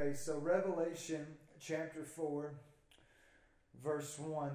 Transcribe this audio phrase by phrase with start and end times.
[0.00, 1.26] Okay, so Revelation
[1.60, 2.54] chapter 4,
[3.84, 4.50] verse 1.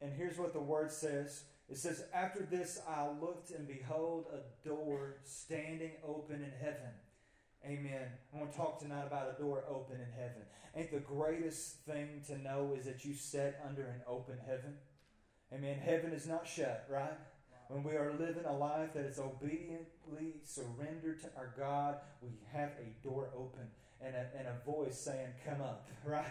[0.00, 4.66] And here's what the word says it says, After this I looked, and behold, a
[4.66, 6.92] door standing open in heaven.
[7.66, 8.08] Amen.
[8.32, 10.42] I want to talk tonight about a door open in heaven.
[10.74, 14.76] Ain't the greatest thing to know is that you sit under an open heaven?
[15.52, 15.78] Amen.
[15.78, 17.18] Heaven is not shut, right?
[17.68, 22.70] When we are living a life that is obediently surrendered to our God, we have
[22.80, 23.68] a door open
[24.06, 26.24] and a, and a voice saying, Come up, right?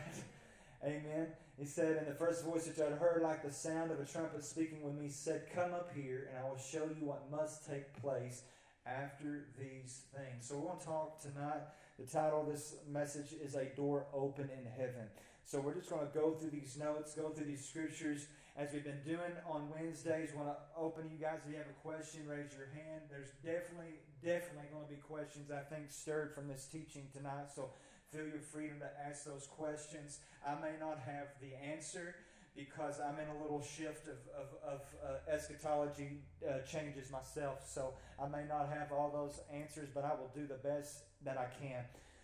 [0.84, 1.28] Amen.
[1.58, 4.44] He said, And the first voice which I heard, like the sound of a trumpet
[4.44, 7.94] speaking with me, said, Come up here, and I will show you what must take
[8.02, 8.44] place
[8.86, 10.48] after these things.
[10.48, 11.62] So, we're going to talk tonight.
[12.00, 15.08] The title of this message is A Door Open in Heaven.
[15.46, 18.84] So, we're just going to go through these notes, go through these scriptures as we've
[18.84, 20.30] been doing on Wednesdays.
[20.36, 21.40] Want to open you guys.
[21.46, 23.10] If you have a question, raise your hand.
[23.10, 27.50] There's definitely, definitely going to be questions I think stirred from this teaching tonight.
[27.56, 27.70] So
[28.12, 30.20] feel your freedom to ask those questions.
[30.46, 32.16] I may not have the answer
[32.56, 37.68] because I'm in a little shift of, of, of uh, eschatology uh, changes myself.
[37.68, 41.40] So I may not have all those answers, but I will do the best that
[41.40, 41.84] I can.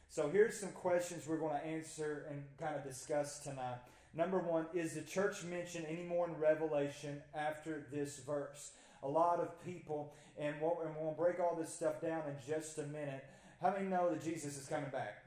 [0.09, 3.79] So here's some questions we're going to answer and kind of discuss tonight.
[4.15, 8.71] Number one, is the church mentioned anymore in Revelation after this verse?
[9.03, 12.77] A lot of people, and, we'll, and we'll break all this stuff down in just
[12.79, 13.23] a minute.
[13.61, 15.23] How many know that Jesus is coming back?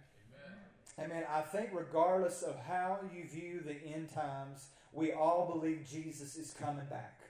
[0.99, 1.11] Amen.
[1.11, 1.25] Amen.
[1.31, 6.55] I think, regardless of how you view the end times, we all believe Jesus is
[6.59, 7.21] coming back.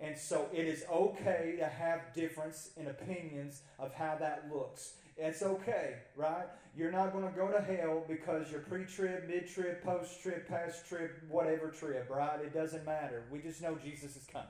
[0.00, 4.94] And so it is okay to have difference in opinions of how that looks.
[5.20, 6.46] It's okay, right?
[6.76, 10.48] You're not going to go to hell because you're pre trib, mid trib, post trib,
[10.48, 12.40] past trib, whatever trib, right?
[12.40, 13.24] It doesn't matter.
[13.30, 14.48] We just know Jesus is coming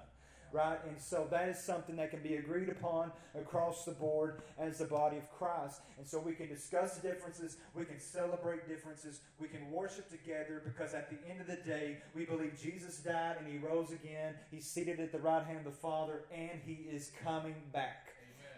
[0.52, 0.78] right?
[0.88, 4.84] And so that is something that can be agreed upon across the board as the
[4.84, 5.80] body of Christ.
[5.98, 10.94] And so we can discuss differences, we can celebrate differences, we can worship together because
[10.94, 14.34] at the end of the day, we believe Jesus died and he rose again.
[14.50, 18.09] He's seated at the right hand of the Father and he is coming back.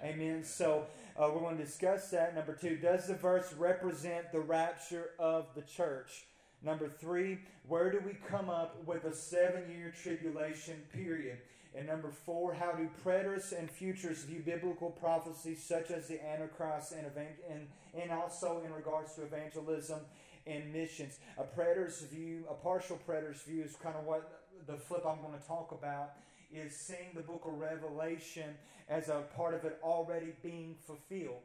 [0.02, 0.42] Amen.
[0.42, 0.86] So
[1.16, 2.34] uh, we're going to discuss that.
[2.34, 6.24] Number two, does the verse represent the rapture of the church?
[6.60, 11.38] Number three, where do we come up with a seven year tribulation period?
[11.76, 16.92] And number four, how do preterists and futurists view biblical prophecies such as the Antichrist
[16.92, 17.06] and,
[17.48, 20.00] and, and also in regards to evangelism
[20.48, 21.20] and missions?
[21.38, 25.38] A preterist view, a partial preterist view is kind of what the flip I'm going
[25.38, 26.10] to talk about
[26.54, 28.54] is seeing the book of Revelation
[28.88, 31.42] as a part of it already being fulfilled.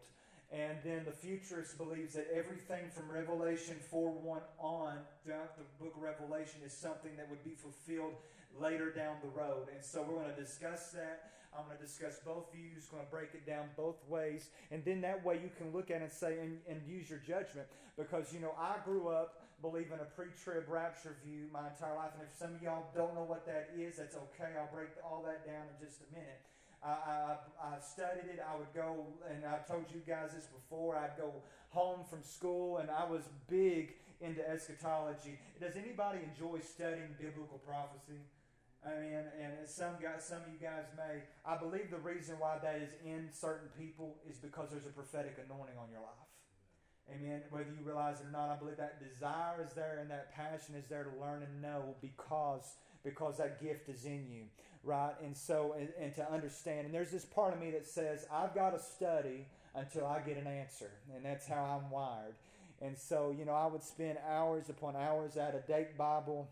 [0.52, 5.94] And then the futurist believes that everything from Revelation 4 1 on throughout the book
[5.98, 8.14] of Revelation is something that would be fulfilled
[8.60, 9.68] later down the road.
[9.74, 11.32] And so we're going to discuss that.
[11.56, 14.50] I'm going to discuss both views, going to break it down both ways.
[14.72, 17.20] And then that way you can look at it and say, and, and use your
[17.20, 17.68] judgment.
[17.98, 22.12] Because, you know, I grew up believing a pre trib rapture view my entire life.
[22.14, 24.54] And if some of y'all don't know what that is, that's okay.
[24.58, 26.42] I'll break all that down in just a minute.
[26.84, 28.40] I, I, I, studied it.
[28.40, 30.96] I would go, and I told you guys this before.
[30.96, 31.34] I'd go
[31.70, 35.40] home from school, and I was big into eschatology.
[35.60, 38.22] Does anybody enjoy studying biblical prophecy?
[38.86, 41.24] I mean, and some guys, some of you guys may.
[41.46, 45.38] I believe the reason why that is in certain people is because there's a prophetic
[45.44, 46.28] anointing on your life.
[47.10, 47.42] Amen.
[47.50, 50.76] Whether you realize it or not, I believe that desire is there and that passion
[50.76, 54.44] is there to learn and know because because that gift is in you,
[54.84, 55.14] right?
[55.24, 56.86] And so and, and to understand.
[56.86, 60.38] And there's this part of me that says I've got to study until I get
[60.38, 62.36] an answer, and that's how I'm wired.
[62.82, 66.48] And so, you know, I would spend hours upon hours at a date Bible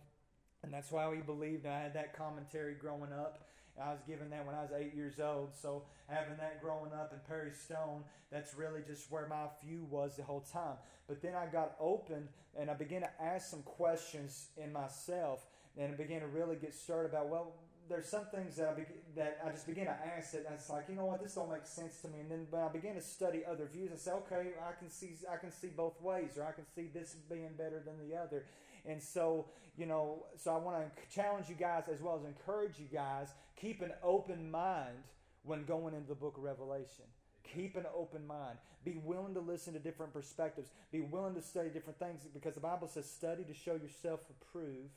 [0.66, 3.44] and that's why we believed I had that commentary growing up.
[3.80, 5.50] I was given that when I was eight years old.
[5.54, 10.16] So having that growing up in Perry Stone, that's really just where my view was
[10.16, 10.78] the whole time.
[11.08, 15.46] But then I got opened and I began to ask some questions in myself
[15.78, 17.54] and I began to really get started about, well,
[17.88, 18.84] there's some things that I, be,
[19.16, 21.68] that I just began to ask that it's like, you know what, this don't make
[21.68, 22.22] sense to me.
[22.22, 25.12] And then when I began to study other views, I said, okay, I can see
[25.32, 28.46] I can see both ways, or I can see this being better than the other.
[28.88, 29.46] And so,
[29.78, 33.30] you know, so I want to challenge you guys as well as encourage you guys.
[33.60, 34.98] Keep an open mind
[35.44, 37.06] when going into the book of Revelation.
[37.54, 38.58] Keep an open mind.
[38.84, 40.70] Be willing to listen to different perspectives.
[40.92, 44.94] Be willing to study different things because the Bible says, study to show yourself approved.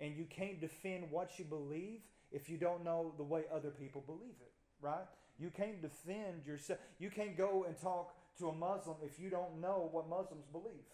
[0.00, 2.00] And you can't defend what you believe
[2.32, 5.04] if you don't know the way other people believe it, right?
[5.38, 6.78] You can't defend yourself.
[6.98, 10.84] You can't go and talk to a Muslim if you don't know what Muslims believe.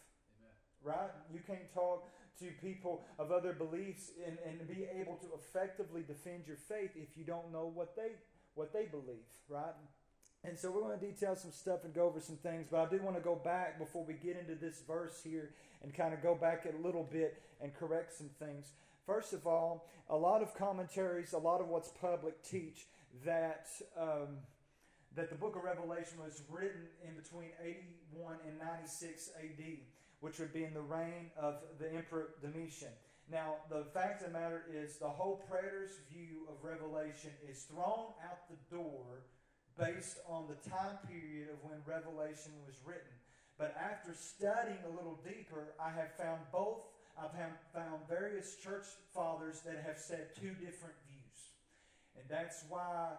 [0.86, 1.10] Right?
[1.32, 6.46] You can't talk to people of other beliefs and, and be able to effectively defend
[6.46, 8.12] your faith if you don't know what they
[8.54, 9.74] what they believe, right?
[10.44, 12.88] And so we're going to detail some stuff and go over some things, but I
[12.88, 15.50] do want to go back before we get into this verse here
[15.82, 18.72] and kind of go back a little bit and correct some things.
[19.04, 22.86] First of all, a lot of commentaries, a lot of what's public teach
[23.24, 23.66] that
[24.00, 24.38] um,
[25.16, 29.64] that the book of Revelation was written in between 81 and 96 AD,
[30.20, 32.92] which would be in the reign of the Emperor Domitian.
[33.30, 38.14] Now, the fact of the matter is, the whole preterist view of Revelation is thrown
[38.22, 39.24] out the door
[39.78, 43.12] based on the time period of when Revelation was written.
[43.58, 46.86] But after studying a little deeper, I have found both,
[47.18, 47.32] I've
[47.74, 51.40] found various church fathers that have said two different views.
[52.16, 53.16] And that's why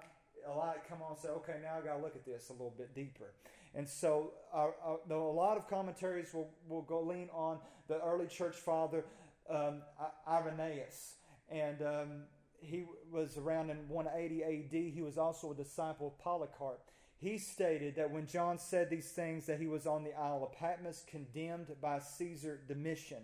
[0.48, 2.54] a lot come on and say, okay, now I got to look at this a
[2.54, 3.34] little bit deeper.
[3.78, 8.26] And so, uh, uh, a lot of commentaries will, will go lean on the early
[8.26, 9.06] church father
[9.48, 9.84] um,
[10.28, 11.14] Irenaeus.
[11.50, 12.24] And um,
[12.60, 14.94] he was around in 180 AD.
[14.94, 16.82] He was also a disciple of Polycarp.
[17.20, 20.58] He stated that when John said these things, that he was on the Isle of
[20.58, 23.24] Patmos, condemned by Caesar Domitian.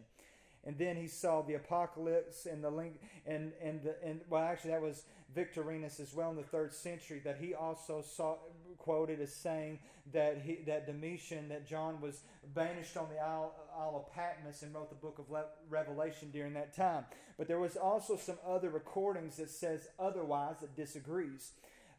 [0.66, 4.72] And then he saw the apocalypse and the link, and and the and well, actually
[4.72, 5.04] that was
[5.36, 7.22] Victorinus as well in the third century.
[7.24, 8.38] That he also saw
[8.84, 9.80] quoted as saying
[10.12, 12.22] that he, that Domitian, that John was
[12.54, 15.26] banished on the Isle, Isle of Patmos and wrote the book of
[15.70, 17.06] Revelation during that time.
[17.38, 21.52] But there was also some other recordings that says otherwise that disagrees.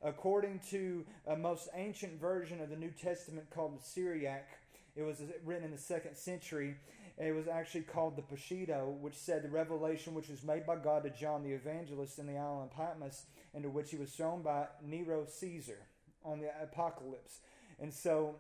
[0.03, 4.47] According to a most ancient version of the New Testament called the Syriac,
[4.95, 6.77] it was written in the second century.
[7.17, 11.05] It was actually called the Peshitta, which said the revelation which was made by God
[11.05, 14.67] to John the evangelist in the island of Patmos, into which he was shown by
[14.85, 15.79] Nero Caesar
[16.25, 17.41] on the apocalypse.
[17.81, 18.37] And so,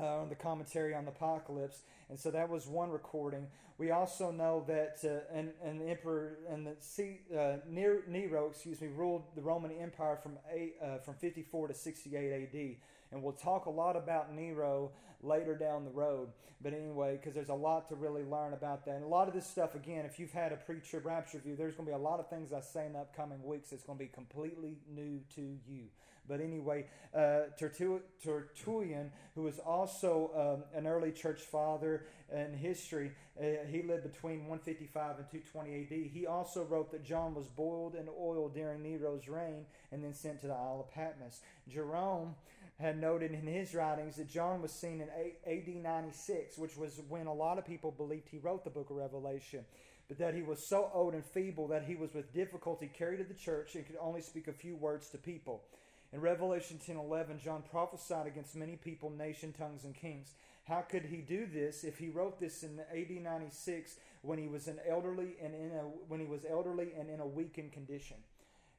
[0.00, 1.82] uh, on the commentary on the apocalypse.
[2.08, 3.48] And so that was one recording.
[3.78, 8.88] We also know that uh, an, an emperor and the C, uh, Nero, excuse me,
[8.88, 12.76] ruled the Roman Empire from eight, uh, from 54 to 68 AD.
[13.10, 14.90] And we'll talk a lot about Nero
[15.22, 16.28] later down the road.
[16.60, 18.96] But anyway, because there's a lot to really learn about that.
[18.96, 21.54] And a lot of this stuff, again, if you've had a pre trib rapture view,
[21.56, 23.84] there's going to be a lot of things I say in the upcoming weeks that's
[23.84, 25.84] going to be completely new to you.
[26.28, 33.66] But anyway, uh, Tertullian, who was also um, an early church father in history, uh,
[33.70, 36.10] he lived between 155 and 220 AD.
[36.12, 40.40] He also wrote that John was boiled in oil during Nero's reign and then sent
[40.42, 41.40] to the Isle of Patmos.
[41.68, 42.34] Jerome
[42.80, 45.08] had noted in his writings that John was seen in
[45.46, 48.96] AD 96, which was when a lot of people believed he wrote the book of
[48.96, 49.64] Revelation,
[50.06, 53.24] but that he was so old and feeble that he was with difficulty carried to
[53.24, 55.62] the church and could only speak a few words to people.
[56.12, 60.34] In Revelation 10:11, John prophesied against many people, nation, tongues, and kings.
[60.64, 64.68] How could he do this if he wrote this in AD 96 when he was
[64.68, 68.16] an elderly and in a when he was elderly and in a weakened condition?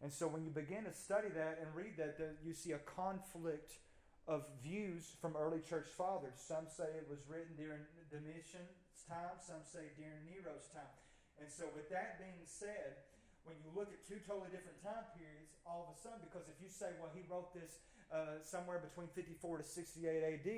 [0.01, 3.73] And so when you begin to study that and read that, you see a conflict
[4.27, 6.37] of views from early church fathers.
[6.37, 10.95] Some say it was written during Domitian's time, some say during Nero's time.
[11.41, 13.01] And so with that being said,
[13.44, 16.57] when you look at two totally different time periods, all of a sudden, because if
[16.59, 20.50] you say, well, he wrote this uh, somewhere between 54 to 68 AD,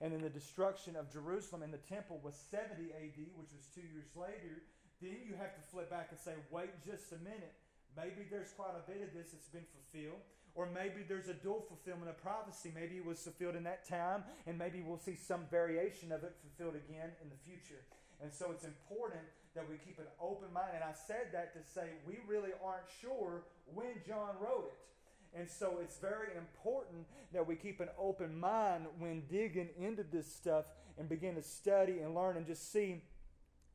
[0.00, 3.84] and then the destruction of Jerusalem and the temple was 70 AD, which was two
[3.84, 4.64] years later,
[5.00, 7.54] then you have to flip back and say, wait just a minute.
[7.96, 10.22] Maybe there's quite a bit of this that's been fulfilled.
[10.54, 12.70] Or maybe there's a dual fulfillment of prophecy.
[12.74, 16.34] Maybe it was fulfilled in that time, and maybe we'll see some variation of it
[16.40, 17.82] fulfilled again in the future.
[18.22, 20.70] And so it's important that we keep an open mind.
[20.74, 25.38] And I said that to say we really aren't sure when John wrote it.
[25.38, 30.32] And so it's very important that we keep an open mind when digging into this
[30.32, 30.66] stuff
[30.98, 33.02] and begin to study and learn and just see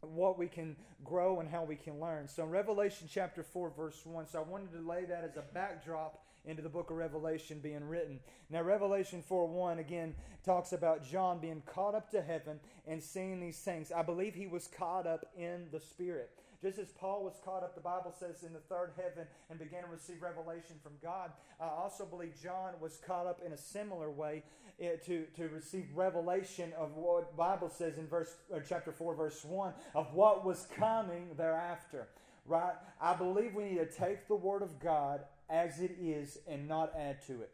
[0.02, 2.28] what we can grow and how we can learn.
[2.28, 5.44] So in Revelation chapter 4, verse 1, so I wanted to lay that as a
[5.54, 8.20] backdrop into the book of Revelation being written.
[8.50, 13.40] Now, Revelation 4 1 again talks about John being caught up to heaven and seeing
[13.40, 13.92] these things.
[13.92, 16.32] I believe he was caught up in the Spirit.
[16.62, 19.84] Just as Paul was caught up, the Bible says, in the third heaven and began
[19.84, 24.12] to receive revelation from God, I also believe John was caught up in a similar
[24.12, 24.44] way
[24.82, 29.46] eh, to, to receive revelation of what Bible says in verse uh, chapter 4, verse
[29.46, 32.10] 1, of what was coming thereafter.
[32.46, 32.74] Right?
[33.00, 36.94] I believe we need to take the Word of God as it is and not
[36.98, 37.52] add to it.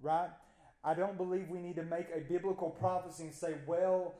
[0.00, 0.30] Right?
[0.82, 4.14] I don't believe we need to make a biblical prophecy and say, well,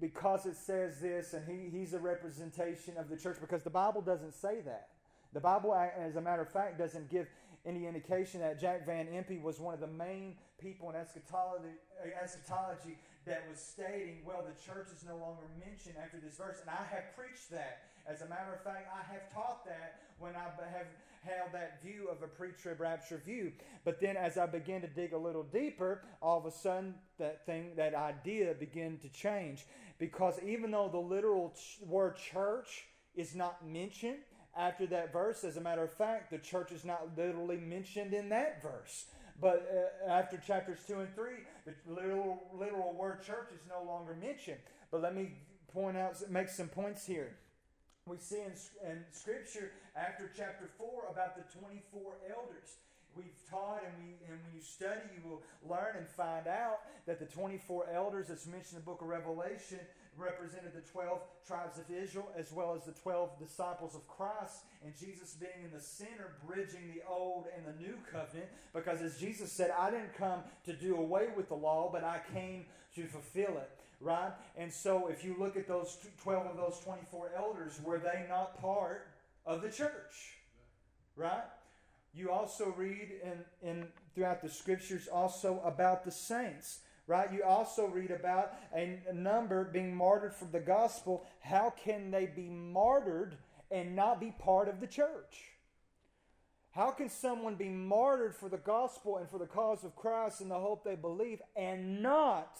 [0.00, 4.02] because it says this and he, he's a representation of the church, because the Bible
[4.02, 4.88] doesn't say that.
[5.32, 7.26] The Bible, as a matter of fact, doesn't give
[7.64, 11.74] any indication that Jack Van Impe was one of the main people in eschatology,
[12.22, 16.60] eschatology that was stating, well, the church is no longer mentioned after this verse.
[16.60, 17.90] And I have preached that.
[18.06, 20.86] As a matter of fact, I have taught that when I have
[21.26, 23.52] held that view of a pre-trib rapture view.
[23.84, 27.44] But then as I began to dig a little deeper, all of a sudden that
[27.46, 29.66] thing, that idea began to change.
[29.98, 34.18] Because even though the literal ch- word church is not mentioned
[34.56, 38.28] after that verse, as a matter of fact, the church is not literally mentioned in
[38.30, 39.06] that verse.
[39.40, 39.68] But
[40.06, 41.30] uh, after chapters 2 and 3,
[41.66, 44.58] the literal, literal word church is no longer mentioned.
[44.90, 45.32] But let me
[45.72, 47.36] point out, make some points here.
[48.06, 48.54] We see in,
[48.88, 52.78] in Scripture after chapter 4 about the 24 elders.
[53.16, 57.18] We've taught, and, we, and when you study, you will learn and find out that
[57.18, 59.80] the 24 elders that's mentioned in the book of Revelation
[60.16, 64.92] represented the 12 tribes of Israel as well as the 12 disciples of Christ, and
[64.96, 68.46] Jesus being in the center, bridging the old and the new covenant.
[68.72, 72.20] Because as Jesus said, I didn't come to do away with the law, but I
[72.32, 73.70] came to fulfill it.
[74.00, 74.32] Right?
[74.56, 78.60] And so if you look at those 12 of those 24 elders, were they not
[78.60, 79.08] part
[79.46, 80.36] of the church?
[81.16, 81.44] Right?
[82.14, 87.32] You also read in, in throughout the scriptures also about the saints right?
[87.32, 91.24] You also read about a number being martyred for the gospel.
[91.40, 93.36] How can they be martyred
[93.70, 95.52] and not be part of the church?
[96.72, 100.50] How can someone be martyred for the gospel and for the cause of Christ and
[100.50, 102.58] the hope they believe and not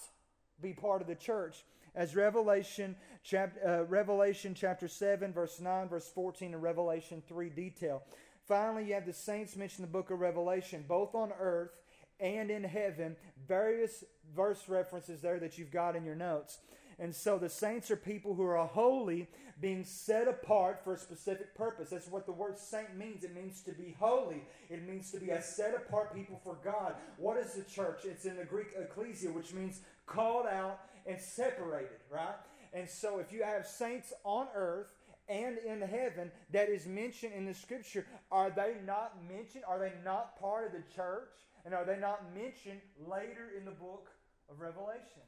[0.61, 1.63] be part of the church?
[1.95, 8.03] As Revelation chapter, uh, Revelation chapter 7, verse 9, verse 14, and Revelation 3 detail.
[8.47, 11.71] Finally, you have the saints mentioned in the book of Revelation, both on earth
[12.19, 13.15] and in heaven.
[13.47, 14.03] Various
[14.35, 16.59] verse references there that you've got in your notes.
[16.99, 19.27] And so the saints are people who are holy,
[19.59, 21.89] being set apart for a specific purpose.
[21.89, 23.23] That's what the word saint means.
[23.23, 24.43] It means to be holy.
[24.69, 26.95] It means to be a set apart people for God.
[27.17, 28.01] What is the church?
[28.03, 32.35] It's in the Greek ecclesia, which means called out and separated, right?
[32.73, 34.87] And so if you have saints on earth
[35.29, 39.63] and in heaven that is mentioned in the scripture, are they not mentioned?
[39.67, 41.29] Are they not part of the church?
[41.65, 44.09] And are they not mentioned later in the book
[44.49, 45.23] of Revelation?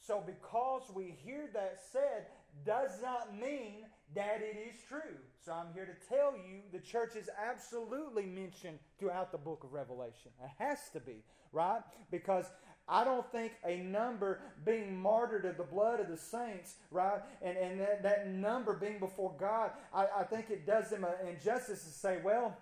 [0.00, 2.26] So, because we hear that said,
[2.64, 3.84] does not mean
[4.14, 5.18] that it is true.
[5.44, 9.74] So, I'm here to tell you the church is absolutely mentioned throughout the book of
[9.74, 10.30] Revelation.
[10.42, 11.82] It has to be, right?
[12.10, 12.46] Because
[12.88, 17.56] I don't think a number being martyred of the blood of the saints, right, and,
[17.58, 21.84] and that, that number being before God, I, I think it does them an injustice
[21.84, 22.56] to say, well,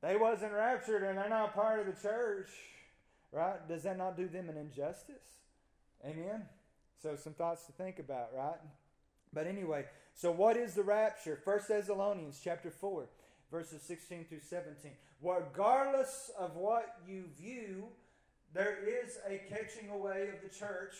[0.00, 2.50] they wasn't raptured and they're not part of the church.
[3.32, 3.66] Right?
[3.68, 5.16] Does that not do them an injustice?
[6.04, 6.44] Amen?
[7.02, 8.58] So some thoughts to think about, right?
[9.32, 9.84] But anyway,
[10.14, 11.38] so what is the rapture?
[11.44, 13.06] First Thessalonians chapter 4,
[13.50, 14.92] verses 16 through 17.
[15.22, 17.88] Regardless of what you view,
[18.54, 20.94] there is a catching away of the church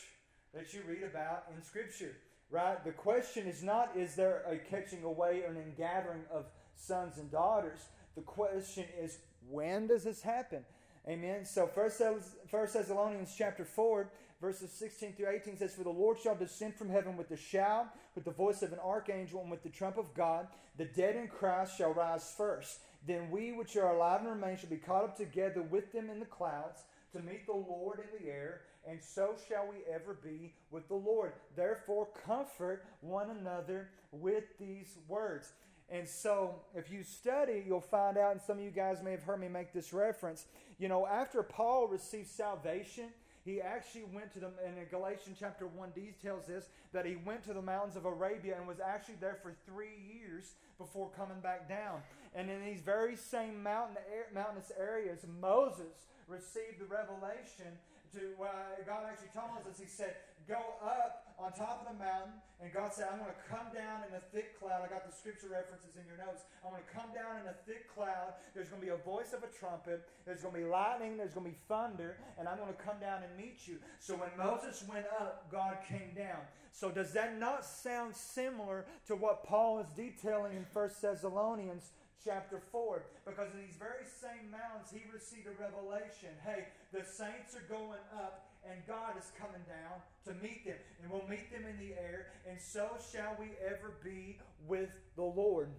[0.55, 2.17] that you read about in Scripture.
[2.51, 2.83] Right?
[2.83, 7.31] The question is not is there a catching away or an ingathering of sons and
[7.31, 7.81] daughters?
[8.17, 10.65] The question is, when does this happen?
[11.07, 11.45] Amen.
[11.45, 16.75] So First Thessalonians chapter 4, verses 16 through 18 says, For the Lord shall descend
[16.75, 19.97] from heaven with a shout, with the voice of an archangel, and with the trump
[19.97, 20.49] of God.
[20.77, 22.81] The dead in Christ shall rise first.
[23.07, 26.19] Then we which are alive and remain shall be caught up together with them in
[26.19, 26.83] the clouds
[27.19, 30.95] to meet the Lord in the air, and so shall we ever be with the
[30.95, 31.33] Lord.
[31.57, 35.53] Therefore, comfort one another with these words.
[35.91, 39.23] And so, if you study, you'll find out, and some of you guys may have
[39.23, 40.47] heard me make this reference.
[40.79, 43.09] You know, after Paul received salvation,
[43.49, 47.43] he actually went to the, and in Galatians chapter 1 details this, that he went
[47.45, 51.67] to the mountains of Arabia and was actually there for three years before coming back
[51.69, 52.03] down.
[52.35, 53.97] And in these very same mountain,
[54.35, 57.73] mountainous areas, Moses received the revelation
[58.13, 60.15] to, uh, God actually told us, he said,
[60.47, 62.35] go up on top of the mountain.
[62.59, 64.83] And God said, I'm going to come down in a thick cloud.
[64.83, 66.43] I got the scripture references in your notes.
[66.67, 68.35] I'm going to come down in a thick cloud.
[68.55, 70.03] There's going to be a voice of a trumpet.
[70.27, 71.17] There's going to be lightning.
[71.17, 72.19] There's going to be thunder.
[72.39, 73.79] And I'm going to come down and meet you.
[74.03, 76.43] So when Moses went up, God came down.
[76.75, 82.61] So does that not sound similar to what Paul is detailing in 1 Thessalonians chapter
[82.73, 83.03] 4.
[83.25, 86.35] Because in these very same mountains, he received a revelation.
[86.45, 90.77] Hey, the saints are going up and God is coming down to meet them.
[91.03, 95.23] And we'll meet them in the air, and so shall we ever be with the
[95.23, 95.71] Lord.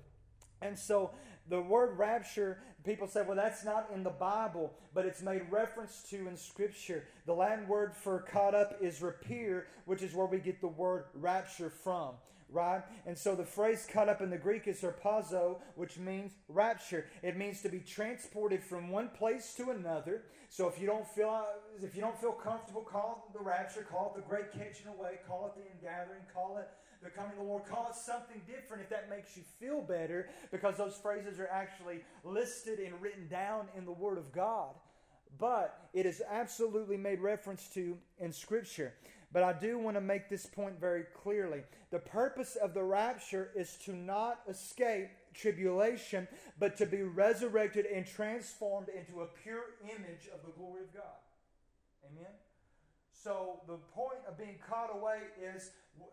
[0.61, 1.11] And so
[1.47, 6.03] the word rapture, people say, well, that's not in the Bible, but it's made reference
[6.09, 7.05] to in Scripture.
[7.25, 11.05] The Latin word for caught up is rapier, which is where we get the word
[11.13, 12.15] rapture from
[12.51, 12.81] right?
[13.05, 17.05] And so the phrase caught up in the Greek is harpazo, which means rapture.
[17.21, 20.23] It means to be transported from one place to another.
[20.49, 21.45] So if you don't feel
[21.81, 25.19] if you don't feel comfortable, call it the rapture, call it the great catching away,
[25.27, 26.67] call it the ingathering, call it
[27.03, 30.27] the coming of the Lord, call it something different if that makes you feel better,
[30.51, 34.73] because those phrases are actually listed and written down in the Word of God.
[35.37, 38.93] But it is absolutely made reference to in Scripture.
[39.31, 41.61] But I do want to make this point very clearly.
[41.91, 48.07] The purpose of the rapture is to not escape tribulation, but to be resurrected and
[48.07, 51.19] transformed into a pure image of the glory of God.
[52.11, 52.31] Amen?
[53.23, 55.19] So the point of being caught away
[55.55, 55.71] is,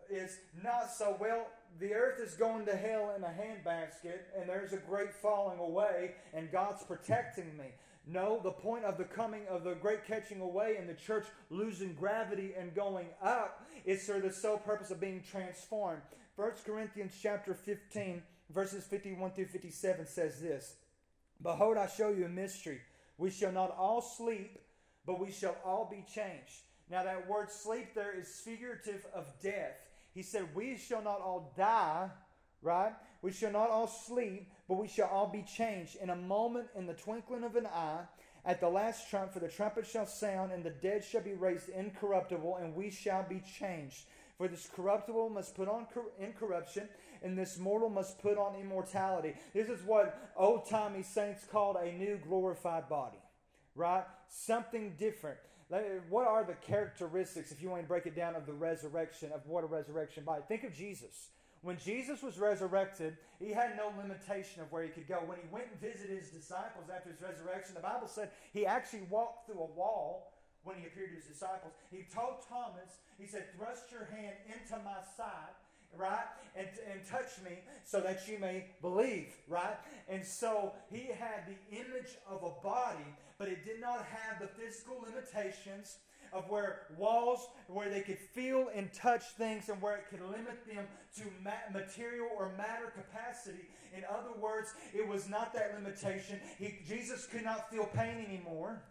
[0.09, 1.47] is not so, well,
[1.79, 6.15] the earth is going to hell in a handbasket and there's a great falling away
[6.33, 7.67] and God's protecting me.
[8.09, 11.93] No, the point of the coming of the great catching away and the church losing
[11.93, 16.01] gravity and going up is for the sole purpose of being transformed.
[16.37, 20.75] 1 Corinthians chapter 15, verses 51 through 57 says this
[21.41, 22.79] Behold, I show you a mystery.
[23.17, 24.57] We shall not all sleep,
[25.05, 26.61] but we shall all be changed.
[26.89, 29.75] Now, that word sleep there is figurative of death.
[30.13, 32.09] He said, We shall not all die,
[32.61, 32.93] right?
[33.21, 36.85] We shall not all sleep, but we shall all be changed in a moment, in
[36.85, 38.01] the twinkling of an eye,
[38.45, 41.69] at the last trump, for the trumpet shall sound, and the dead shall be raised
[41.69, 44.05] incorruptible, and we shall be changed.
[44.37, 45.87] For this corruptible must put on
[46.19, 46.87] incorruption,
[47.23, 49.33] and this mortal must put on immortality.
[49.53, 53.17] This is what old timey saints called a new glorified body,
[53.75, 54.03] right?
[54.29, 55.39] Something different.
[56.09, 59.45] What are the characteristics, if you want to break it down, of the resurrection, of
[59.47, 60.43] what a resurrection body?
[60.47, 61.29] Think of Jesus.
[61.67, 65.19] When Jesus was resurrected, he had no limitation of where he could go.
[65.25, 69.03] When he went and visited his disciples after his resurrection, the Bible said he actually
[69.09, 70.31] walked through a wall
[70.63, 71.73] when he appeared to his disciples.
[71.91, 75.51] He told Thomas, he said, Thrust your hand into my side
[75.95, 76.27] right?
[76.55, 79.77] And, and touch me so that you may believe, right?
[80.09, 84.47] And so he had the image of a body, but it did not have the
[84.47, 85.97] physical limitations
[86.33, 90.65] of where walls, where they could feel and touch things, and where it could limit
[90.67, 90.85] them
[91.17, 91.23] to
[91.73, 93.67] material or matter capacity.
[93.95, 96.39] In other words, it was not that limitation.
[96.59, 98.81] He, Jesus could not feel pain anymore,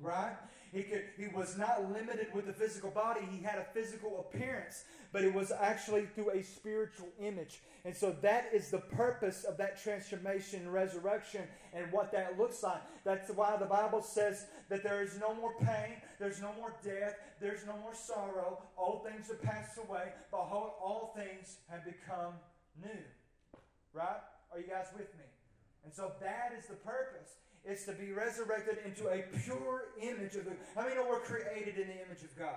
[0.00, 0.36] right?
[0.72, 3.20] He, could, he was not limited with the physical body.
[3.30, 7.60] He had a physical appearance, but it was actually through a spiritual image.
[7.84, 12.62] And so that is the purpose of that transformation and resurrection and what that looks
[12.62, 12.82] like.
[13.04, 17.16] That's why the Bible says that there is no more pain, there's no more death,
[17.40, 18.62] there's no more sorrow.
[18.78, 20.12] All things have passed away.
[20.30, 22.34] Behold, all things have become
[22.80, 23.02] new.
[23.92, 24.22] Right?
[24.52, 25.26] Are you guys with me?
[25.84, 27.34] And so that is the purpose.
[27.68, 30.52] Is to be resurrected into a pure image of the.
[30.74, 32.56] How many know we're created in the image of God?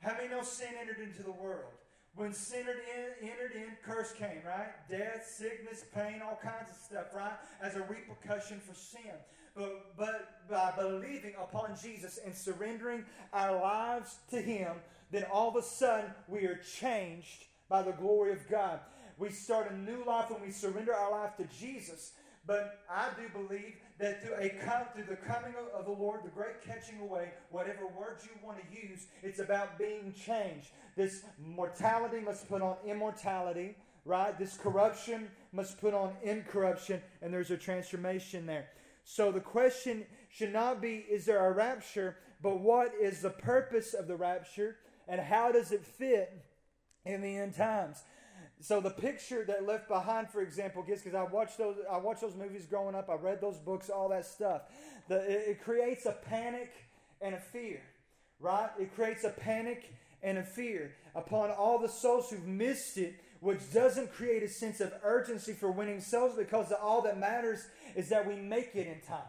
[0.00, 1.70] How many know sin entered into the world?
[2.16, 2.82] When sin entered
[3.22, 4.70] in, entered in, curse came, right?
[4.88, 7.38] Death, sickness, pain, all kinds of stuff, right?
[7.62, 9.14] As a repercussion for sin.
[9.54, 14.76] But, but by believing upon Jesus and surrendering our lives to Him,
[15.10, 18.80] then all of a sudden we are changed by the glory of God.
[19.18, 22.12] We start a new life when we surrender our life to Jesus.
[22.46, 24.48] But I do believe that through, a,
[24.94, 28.88] through the coming of the Lord, the great catching away, whatever words you want to
[28.88, 30.68] use, it's about being changed.
[30.96, 34.36] This mortality must put on immortality, right?
[34.38, 38.68] This corruption must put on incorruption, and there's a transformation there.
[39.04, 43.94] So the question should not be, is there a rapture, but what is the purpose
[43.94, 44.76] of the rapture,
[45.08, 46.32] and how does it fit
[47.04, 48.02] in the end times?
[48.60, 52.20] So the picture that Left Behind, for example, gets because I watched those I watched
[52.20, 53.08] those movies growing up.
[53.08, 54.62] I read those books, all that stuff.
[55.08, 56.70] The, it, it creates a panic
[57.22, 57.80] and a fear,
[58.38, 58.68] right?
[58.78, 59.90] It creates a panic
[60.22, 64.80] and a fear upon all the souls who've missed it, which doesn't create a sense
[64.80, 69.00] of urgency for winning souls because all that matters is that we make it in
[69.06, 69.24] time.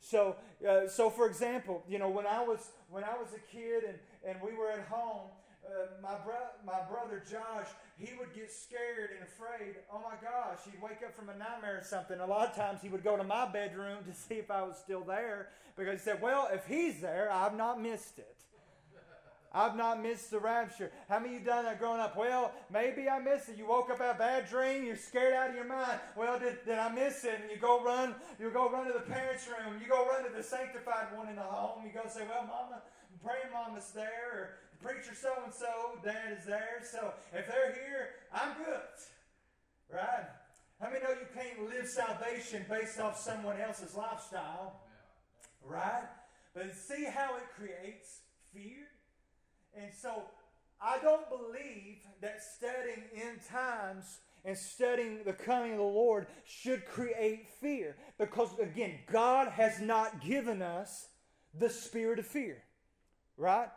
[0.00, 0.36] So,
[0.68, 3.98] uh, so for example, you know, when I was when I was a kid and,
[4.26, 5.28] and we were at home,
[5.64, 9.76] uh, my, bro- my brother Josh, he would get scared and afraid.
[9.92, 12.18] Oh my gosh, he'd wake up from a nightmare or something.
[12.18, 14.76] A lot of times he would go to my bedroom to see if I was
[14.76, 18.41] still there because he said, Well, if he's there, I've not missed it.
[19.54, 20.90] I've not missed the rapture.
[21.08, 22.16] How many of you done that growing up?
[22.16, 23.58] Well, maybe I missed it.
[23.58, 24.84] You woke up out a bad dream.
[24.84, 26.00] You're scared out of your mind.
[26.16, 27.38] Well, did, did I miss it?
[27.42, 28.14] And you go run.
[28.40, 29.78] You go run to the parents' room.
[29.80, 31.84] You go run to the sanctified one in the home.
[31.84, 32.82] You go say, "Well, Mama,
[33.22, 34.48] praying Mama's there." Or
[34.82, 36.80] preacher so and so, dad is there.
[36.90, 38.82] So if they're here, I'm good.
[39.92, 40.26] Right?
[40.80, 44.80] How many know you can't live salvation based off someone else's lifestyle?
[45.64, 46.08] Right?
[46.54, 48.20] But see how it creates
[48.52, 48.88] fear?
[49.76, 50.22] And so
[50.80, 56.84] I don't believe that studying in times and studying the coming of the Lord should
[56.86, 57.96] create fear.
[58.18, 61.08] Because, again, God has not given us
[61.58, 62.62] the spirit of fear.
[63.36, 63.68] Right?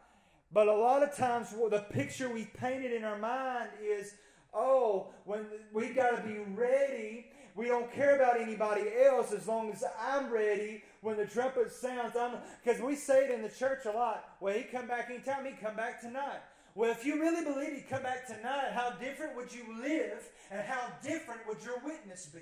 [0.52, 4.14] But a lot of times, the picture we painted in our mind is
[4.56, 7.28] oh, when we got to be ready.
[7.56, 10.84] We don't care about anybody else as long as I'm ready.
[11.02, 14.36] When the trumpet sounds, I'm because we say it in the church a lot.
[14.42, 15.46] Well, he come back anytime.
[15.46, 16.42] He come back tonight.
[16.76, 20.62] Well, if you really believe he'd come back tonight, how different would you live and
[20.62, 22.42] how different would your witness be?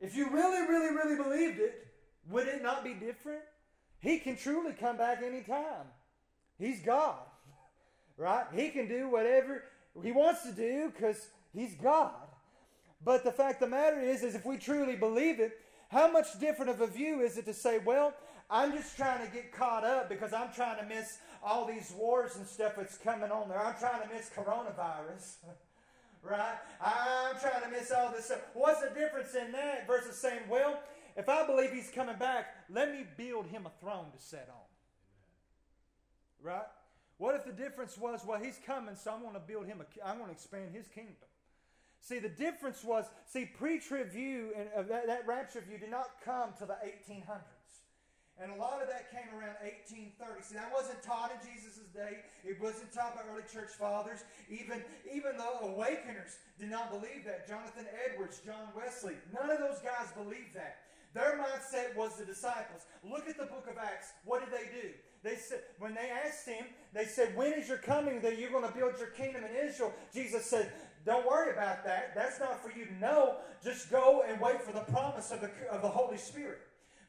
[0.00, 1.86] If you really, really, really believed it,
[2.28, 3.40] would it not be different?
[4.00, 5.86] He can truly come back anytime.
[6.58, 7.20] He's God,
[8.18, 8.44] right?
[8.54, 9.64] He can do whatever
[10.02, 12.25] he wants to do because he's God.
[13.06, 16.40] But the fact of the matter is, is if we truly believe it, how much
[16.40, 18.12] different of a view is it to say, well,
[18.50, 22.34] I'm just trying to get caught up because I'm trying to miss all these wars
[22.34, 23.64] and stuff that's coming on there.
[23.64, 25.36] I'm trying to miss coronavirus.
[26.24, 26.56] right?
[26.84, 28.40] I'm trying to miss all this stuff.
[28.54, 30.80] What's the difference in that versus saying, well,
[31.16, 34.66] if I believe he's coming back, let me build him a throne to sit on.
[36.42, 36.66] Right?
[37.18, 40.08] What if the difference was, well, he's coming, so I'm going to build him a,
[40.08, 41.25] I'm going to expand his kingdom.
[42.06, 46.22] See, the difference was, see, pre-trib view and uh, that, that rapture view did not
[46.24, 47.82] come to the 1800s.
[48.38, 50.14] And a lot of that came around 1830.
[50.46, 52.22] See, that wasn't taught in Jesus' day.
[52.46, 54.22] It wasn't taught by early church fathers.
[54.46, 57.48] Even, even the Awakeners did not believe that.
[57.48, 60.86] Jonathan Edwards, John Wesley, none of those guys believed that.
[61.12, 62.86] Their mindset was the disciples.
[63.02, 64.12] Look at the book of Acts.
[64.24, 64.90] What did they do?
[65.26, 68.68] They said, when they asked him, they said, When is your coming that you're going
[68.68, 69.92] to build your kingdom in Israel?
[70.12, 70.70] Jesus said,
[71.06, 72.14] Don't worry about that.
[72.16, 73.36] That's not for you to know.
[73.62, 76.58] Just go and wait for the promise of the, of the Holy Spirit.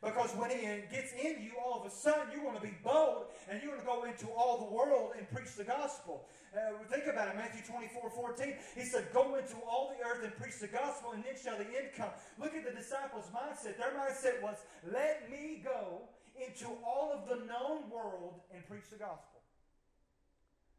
[0.04, 0.62] Because when he
[0.94, 3.82] gets in you, all of a sudden you're going to be bold and you're going
[3.82, 6.26] to go into all the world and preach the gospel.
[6.54, 8.54] Uh, think about it, Matthew 24, 14.
[8.76, 11.66] He said, Go into all the earth and preach the gospel, and then shall the
[11.66, 12.14] end come.
[12.40, 13.78] Look at the disciples' mindset.
[13.78, 16.06] Their mindset was, Let me go
[16.38, 19.42] into all of the known world and preach the gospel.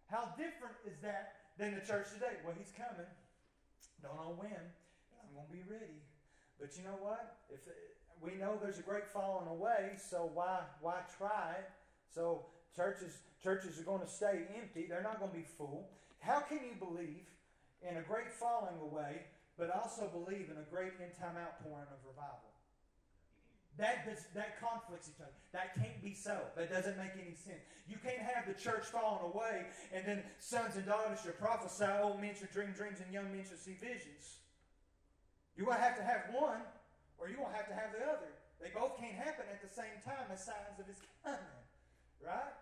[0.07, 2.39] How different is that than the church today?
[2.47, 3.11] Well, he's coming.
[4.03, 5.99] Don't know when, I'm going to be ready.
[6.61, 7.37] But you know what?
[7.51, 7.61] If
[8.23, 11.55] we know there's a great falling away, so why why try?
[12.15, 14.87] So churches churches are going to stay empty.
[14.89, 15.91] They're not going to be full.
[16.21, 17.27] How can you believe
[17.83, 19.23] in a great falling away,
[19.57, 22.48] but also believe in a great end time outpouring of revival?
[23.79, 25.31] That does, that conflicts each other.
[25.55, 26.37] That can't be so.
[26.57, 27.63] That doesn't make any sense.
[27.87, 32.21] You can't have the church falling away and then sons and daughters should prophesy, old
[32.21, 34.43] men should dream dreams, and young men should see visions.
[35.57, 36.63] Going to have to have one
[37.19, 38.31] or you won't have to have the other.
[38.61, 41.39] They both can't happen at the same time as signs of his coming.
[42.25, 42.55] Right?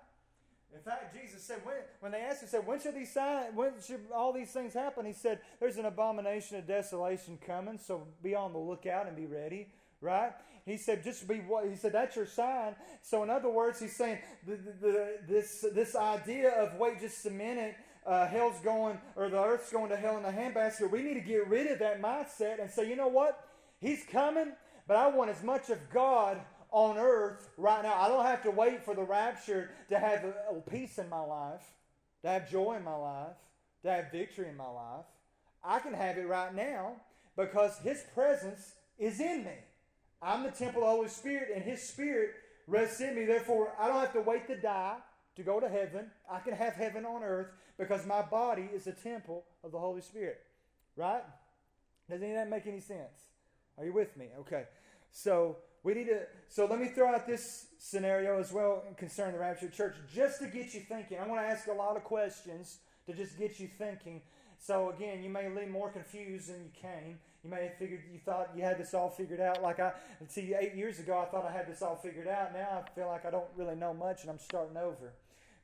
[0.74, 3.72] In fact, Jesus said, when, when they asked him, said, when should these signs, when
[3.86, 5.06] should all these things happen?
[5.06, 9.26] He said, there's an abomination of desolation coming, so be on the lookout and be
[9.26, 9.68] ready.
[10.00, 10.32] Right?
[10.66, 12.74] He said, just be what he said, that's your sign.
[13.00, 17.24] So in other words, he's saying the, the, the, this this idea of wait just
[17.24, 20.90] a minute, uh, hell's going or the earth's going to hell in a handbasket.
[20.90, 23.48] We need to get rid of that mindset and say, you know what?
[23.80, 24.52] He's coming,
[24.88, 27.94] but I want as much of God on earth right now.
[27.94, 30.24] I don't have to wait for the rapture to have
[30.68, 31.62] peace in my life,
[32.22, 33.36] to have joy in my life,
[33.82, 35.04] to have victory in my life.
[35.62, 36.96] I can have it right now
[37.36, 39.52] because His presence is in me.
[40.22, 42.30] I'm the temple of the Holy Spirit, and His Spirit
[42.66, 43.24] rests in me.
[43.24, 44.96] Therefore, I don't have to wait to die
[45.36, 46.10] to go to heaven.
[46.30, 47.48] I can have heaven on earth
[47.78, 50.38] because my body is a temple of the Holy Spirit.
[50.96, 51.22] Right?
[52.08, 53.30] Does any of that make any sense?
[53.78, 54.28] Are you with me?
[54.40, 54.64] Okay.
[55.12, 56.22] So we need to.
[56.48, 60.46] So let me throw out this scenario as well concerning the rapture church, just to
[60.46, 61.18] get you thinking.
[61.18, 64.22] I want to ask a lot of questions to just get you thinking.
[64.58, 67.18] So again, you may leave more confused than you came.
[67.46, 69.62] You may have figured you thought you had this all figured out.
[69.62, 69.92] Like I
[70.26, 72.52] see, eight years ago, I thought I had this all figured out.
[72.52, 75.12] Now I feel like I don't really know much, and I'm starting over.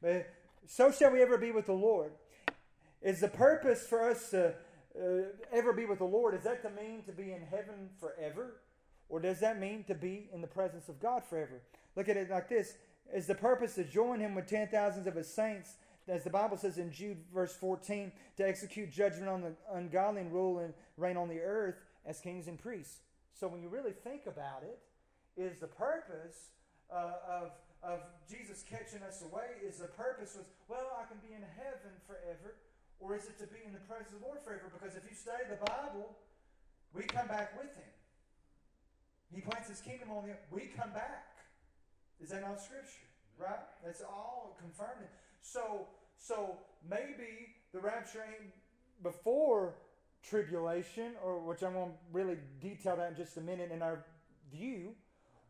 [0.00, 0.32] But
[0.64, 2.12] so shall we ever be with the Lord.
[3.02, 4.54] Is the purpose for us to
[4.96, 8.60] uh, ever be with the Lord, Is that to mean to be in heaven forever?
[9.08, 11.62] Or does that mean to be in the presence of God forever?
[11.96, 12.74] Look at it like this
[13.12, 15.74] Is the purpose to join him with ten thousands of his saints,
[16.08, 20.32] as the Bible says in Jude verse 14, to execute judgment on the ungodly and
[20.32, 23.00] rule and reign on the earth as kings and priests?
[23.32, 24.78] So when you really think about it,
[25.36, 26.50] is the purpose
[26.92, 27.50] uh, of,
[27.82, 31.96] of Jesus catching us away, is the purpose was, well, I can be in heaven
[32.06, 32.56] forever
[33.02, 34.70] or is it to be in the presence of the Lord forever?
[34.70, 36.14] Because if you study the Bible,
[36.94, 37.90] we come back with him.
[39.34, 40.46] He plants his kingdom on the earth.
[40.54, 41.34] we come back.
[42.22, 43.10] Is that not scripture?
[43.34, 43.58] Right?
[43.82, 45.10] That's all confirming.
[45.42, 45.86] So
[46.18, 46.56] so
[46.88, 48.52] maybe the rapture ain't
[49.02, 49.74] before
[50.22, 54.04] tribulation, or which I'm going to really detail that in just a minute in our
[54.52, 54.94] view,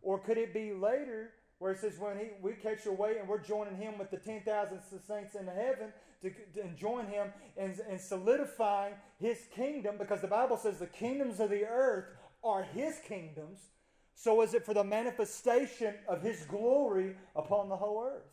[0.00, 3.38] or could it be later where it says when he, we catch away and we're
[3.38, 8.94] joining him with the 10,000 saints in heaven to, to join him and, and solidifying
[9.20, 12.06] his kingdom because the Bible says the kingdoms of the earth
[12.42, 13.58] are his kingdoms.
[14.14, 18.32] So is it for the manifestation of his glory upon the whole earth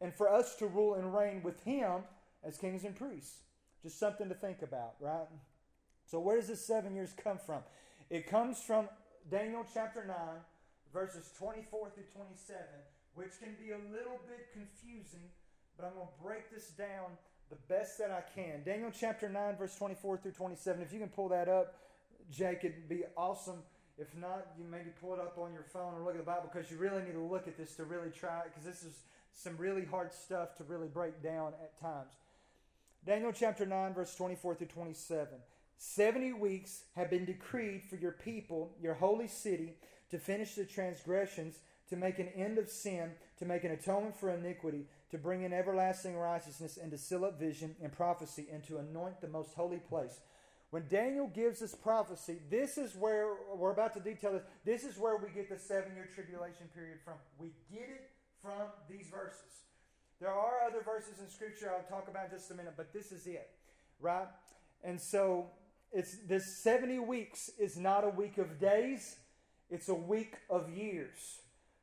[0.00, 2.02] and for us to rule and reign with him
[2.42, 3.40] as kings and priests.
[3.82, 5.26] Just something to think about, right?
[6.06, 7.62] So, where does this seven years come from?
[8.10, 8.88] It comes from
[9.30, 10.16] Daniel chapter 9,
[10.92, 12.58] verses 24 through 27,
[13.14, 15.30] which can be a little bit confusing,
[15.76, 17.16] but I'm going to break this down
[17.48, 18.62] the best that I can.
[18.64, 20.82] Daniel chapter 9, verse 24 through 27.
[20.82, 21.74] If you can pull that up,
[22.30, 23.62] Jake, it'd be awesome.
[23.98, 26.48] If not, you maybe pull it up on your phone or look at the Bible
[26.52, 29.02] because you really need to look at this to really try it because this is
[29.32, 32.12] some really hard stuff to really break down at times.
[33.06, 35.28] Daniel chapter 9, verse 24 through 27.
[35.78, 39.76] 70 weeks have been decreed for your people, your holy city,
[40.10, 44.30] to finish the transgressions, to make an end of sin, to make an atonement for
[44.30, 48.76] iniquity, to bring in everlasting righteousness, and to seal up vision and prophecy, and to
[48.76, 50.20] anoint the most holy place.
[50.70, 54.42] When Daniel gives this prophecy, this is where we're about to detail this.
[54.64, 57.14] This is where we get the seven year tribulation period from.
[57.38, 58.09] We get it
[58.42, 59.64] from these verses.
[60.20, 63.12] There are other verses in Scripture I'll talk about in just a minute, but this
[63.12, 63.50] is it,
[64.00, 64.28] right?
[64.84, 65.46] And so
[65.92, 69.16] it's this 70 weeks is not a week of days,
[69.70, 71.40] it's a week of years.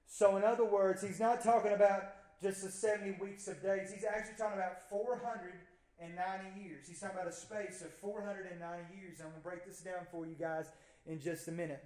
[0.08, 2.04] So, in other words, he's not talking about
[2.42, 3.92] just the 70 weeks of days.
[3.94, 6.88] He's actually talking about 490 years.
[6.88, 9.20] He's talking about a space of 490 years.
[9.20, 10.68] I'm going to break this down for you guys
[11.06, 11.84] in just a minute.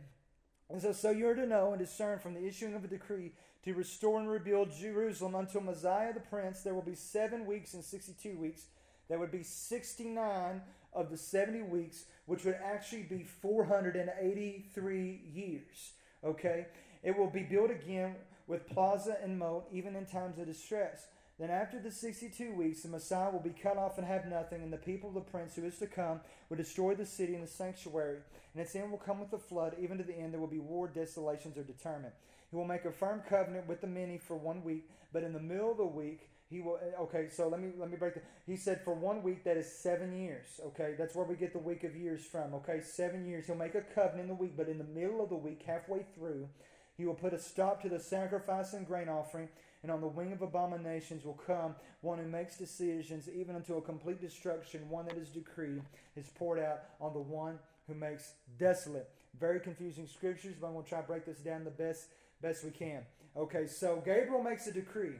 [0.70, 3.32] And so, so you're to know and discern from the issuing of a decree
[3.63, 6.62] to restore and rebuild Jerusalem until Messiah the Prince.
[6.62, 8.65] There will be seven weeks and 62 weeks.
[9.10, 10.62] That would be 69
[10.93, 15.91] of the 70 weeks, which would actually be 483 years.
[16.24, 16.67] Okay?
[17.04, 18.15] It will be built again
[18.47, 21.08] with plaza and moat, even in times of distress.
[21.39, 24.71] Then, after the 62 weeks, the Messiah will be cut off and have nothing, and
[24.71, 26.19] the people of the prince who is to come
[26.50, 28.19] will destroy the city and the sanctuary.
[28.54, 30.60] And its end will come with a flood, even to the end there will be
[30.60, 32.13] war, desolations are determined.
[32.52, 35.40] He will make a firm covenant with the many for one week, but in the
[35.40, 38.58] middle of the week, he will okay so let me let me break that he
[38.58, 40.96] said for one week that is seven years okay?
[40.98, 42.82] That's where we get the week of years from okay?
[42.82, 43.46] Seven years.
[43.46, 46.06] He'll make a covenant in the week but in the middle of the week halfway
[46.14, 46.50] through
[46.98, 49.48] he will put a stop to the sacrifice and grain offering
[49.82, 53.82] and on the wing of abominations will come one who makes decisions even unto a
[53.82, 55.82] complete destruction one that is decreed
[56.18, 59.10] is poured out on the one who makes desolate.
[59.40, 62.08] Very confusing scriptures but i'm going to try to break this down the best
[62.42, 63.04] best we can.
[63.36, 65.16] Okay, so Gabriel makes a decree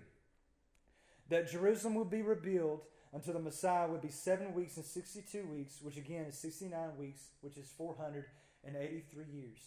[1.30, 5.82] that Jerusalem would be rebuilt until the Messiah would be seven weeks and 62 weeks,
[5.82, 9.60] which again is 69 weeks, which is 483 years.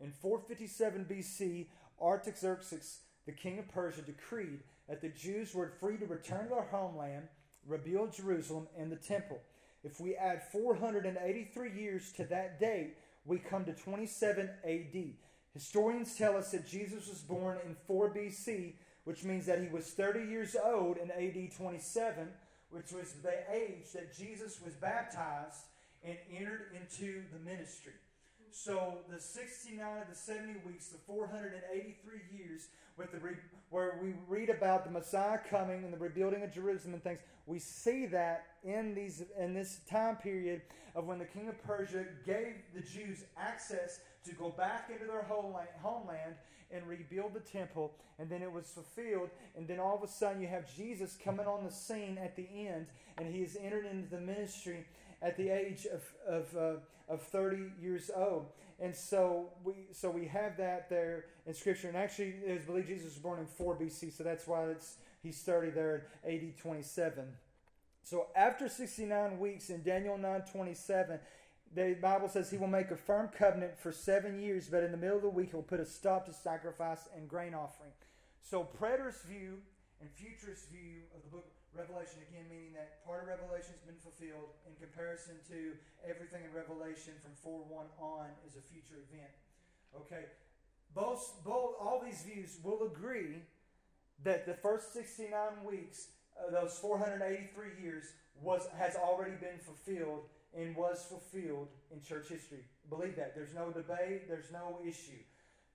[0.00, 1.66] In 457 BC,
[2.00, 6.62] Artaxerxes, the king of Persia, decreed that the Jews were free to return to their
[6.62, 7.28] homeland,
[7.66, 9.40] rebuild Jerusalem and the temple.
[9.84, 15.12] If we add 483 years to that date, we come to 27 AD.
[15.58, 19.86] Historians tell us that Jesus was born in 4 BC, which means that he was
[19.90, 22.28] 30 years old in AD 27,
[22.70, 25.64] which was the age that Jesus was baptized
[26.04, 27.94] and entered into the ministry.
[28.52, 33.34] So the 69 of the 70 weeks, the 483 years, with the re-
[33.70, 37.58] where we read about the Messiah coming and the rebuilding of Jerusalem and things, we
[37.58, 40.62] see that in these in this time period
[40.94, 45.22] of when the king of Persia gave the Jews access to go back into their
[45.22, 46.34] homeland
[46.70, 49.30] and rebuild the temple, and then it was fulfilled.
[49.56, 52.46] And then all of a sudden, you have Jesus coming on the scene at the
[52.54, 52.86] end,
[53.16, 54.86] and he has entered into the ministry
[55.22, 58.46] at the age of of, uh, of 30 years old.
[58.80, 61.88] And so we so we have that there in Scripture.
[61.88, 64.96] And actually, it is believed Jesus was born in 4 BC, so that's why it's
[65.22, 67.24] he's 30 there at AD 27.
[68.04, 71.18] So after 69 weeks in Daniel 9 27,
[71.74, 74.96] the Bible says he will make a firm covenant for seven years, but in the
[74.96, 77.92] middle of the week he'll put a stop to sacrifice and grain offering.
[78.42, 79.58] So, preterist view
[80.00, 84.00] and futurist view of the book Revelation, again, meaning that part of Revelation has been
[84.00, 85.76] fulfilled in comparison to
[86.08, 89.30] everything in Revelation from 4 1 on is a future event.
[89.94, 90.26] Okay,
[90.94, 93.44] both, both all these views will agree
[94.24, 95.30] that the first 69
[95.64, 98.04] weeks, uh, those 483 years,
[98.40, 100.24] was has already been fulfilled
[100.56, 102.64] and was fulfilled in church history.
[102.88, 103.34] Believe that.
[103.34, 105.22] There's no debate, there's no issue.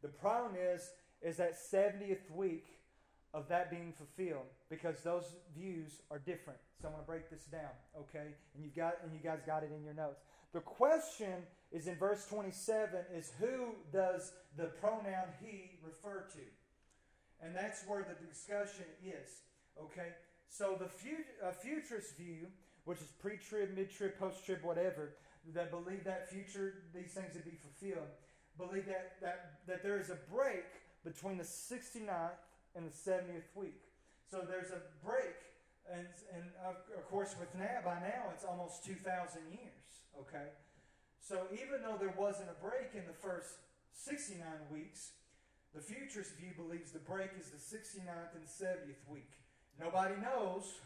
[0.02, 0.90] The problem is
[1.22, 2.66] is that 70th week
[3.34, 5.24] of that being fulfilled because those
[5.58, 6.60] views are different.
[6.82, 8.36] So I'm going to break this down, okay?
[8.54, 10.22] And you've got and you guys got it in your notes.
[10.54, 11.34] The question
[11.72, 17.46] is in verse 27 is who does the pronoun he refer to?
[17.46, 19.42] And that's where the discussion is,
[19.82, 20.10] okay?
[20.48, 20.86] So the
[21.46, 22.48] uh, futurist view,
[22.86, 25.14] which is pre-trib, mid-trib, post-trib, whatever,
[25.54, 28.08] that believe that future these things to be fulfilled,
[28.58, 30.66] believe that that that there is a break
[31.04, 32.40] between the 69th
[32.76, 33.82] and the 70th week.
[34.32, 35.36] So there's a break,
[35.92, 39.86] and, and of, of course, with now, by now, it's almost 2,000 years,
[40.20, 40.50] okay?
[41.20, 43.62] So even though there wasn't a break in the first
[43.94, 44.42] 69
[44.72, 45.12] weeks,
[45.76, 49.32] the futurist view believes the break is the 69th and 70th week.
[49.80, 50.80] Nobody knows,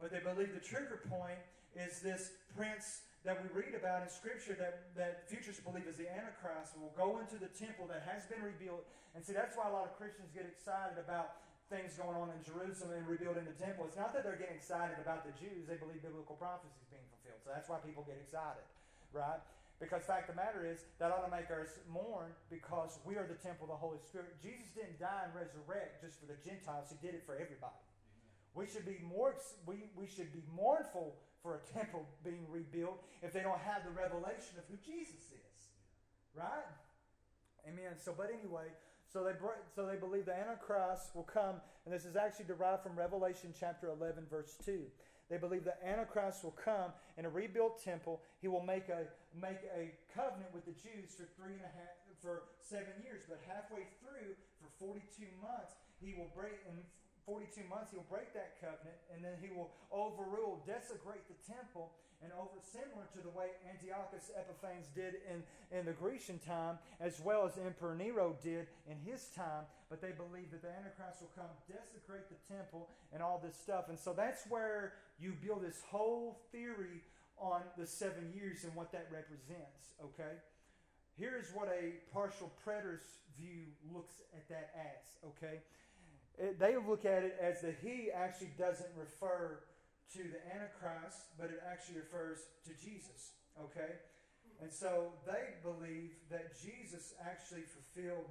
[0.00, 1.38] but they believe the trigger point
[1.76, 6.08] is this prince that we read about in Scripture that, that futurists believe is the
[6.08, 8.88] Antichrist will go into the temple that has been rebuilt.
[9.12, 12.40] And see, that's why a lot of Christians get excited about things going on in
[12.42, 13.84] Jerusalem and rebuilding the temple.
[13.84, 17.06] It's not that they're getting excited about the Jews, they believe biblical prophecy is being
[17.12, 17.44] fulfilled.
[17.44, 18.64] So that's why people get excited,
[19.12, 19.38] right?
[19.78, 23.24] Because fact of the matter is, that ought to make us mourn because we are
[23.24, 24.36] the temple of the Holy Spirit.
[24.40, 27.80] Jesus didn't die and resurrect just for the Gentiles, He did it for everybody.
[28.54, 29.34] We should be more
[29.66, 33.90] we, we should be mournful for a temple being rebuilt if they don't have the
[33.90, 35.58] revelation of who Jesus is.
[36.34, 36.66] Right?
[37.66, 37.96] Amen.
[38.02, 38.66] So, but anyway,
[39.12, 39.32] so they
[39.74, 43.88] so they believe the Antichrist will come, and this is actually derived from Revelation chapter
[43.88, 44.82] 11, verse 2.
[45.28, 48.20] They believe the Antichrist will come in a rebuilt temple.
[48.42, 51.94] He will make a make a covenant with the Jews for three and a half
[52.20, 56.76] for seven years, but halfway through, for 42 months, he will break and
[57.26, 62.32] 42 months, he'll break that covenant, and then he will overrule, desecrate the temple, and
[62.36, 65.40] over similar to the way Antiochus Epiphanes did in,
[65.72, 69.64] in the Grecian time, as well as Emperor Nero did in his time.
[69.88, 73.88] But they believe that the Antichrist will come, desecrate the temple, and all this stuff.
[73.88, 77.00] And so that's where you build this whole theory
[77.38, 79.96] on the seven years and what that represents.
[80.04, 80.36] Okay?
[81.16, 85.30] Here's what a partial preterist view looks at that as.
[85.36, 85.60] Okay?
[86.40, 89.60] It, they look at it as the he actually doesn't refer
[90.14, 93.32] to the Antichrist, but it actually refers to Jesus.
[93.62, 93.92] Okay?
[94.62, 98.26] And so they believe that Jesus actually fulfilled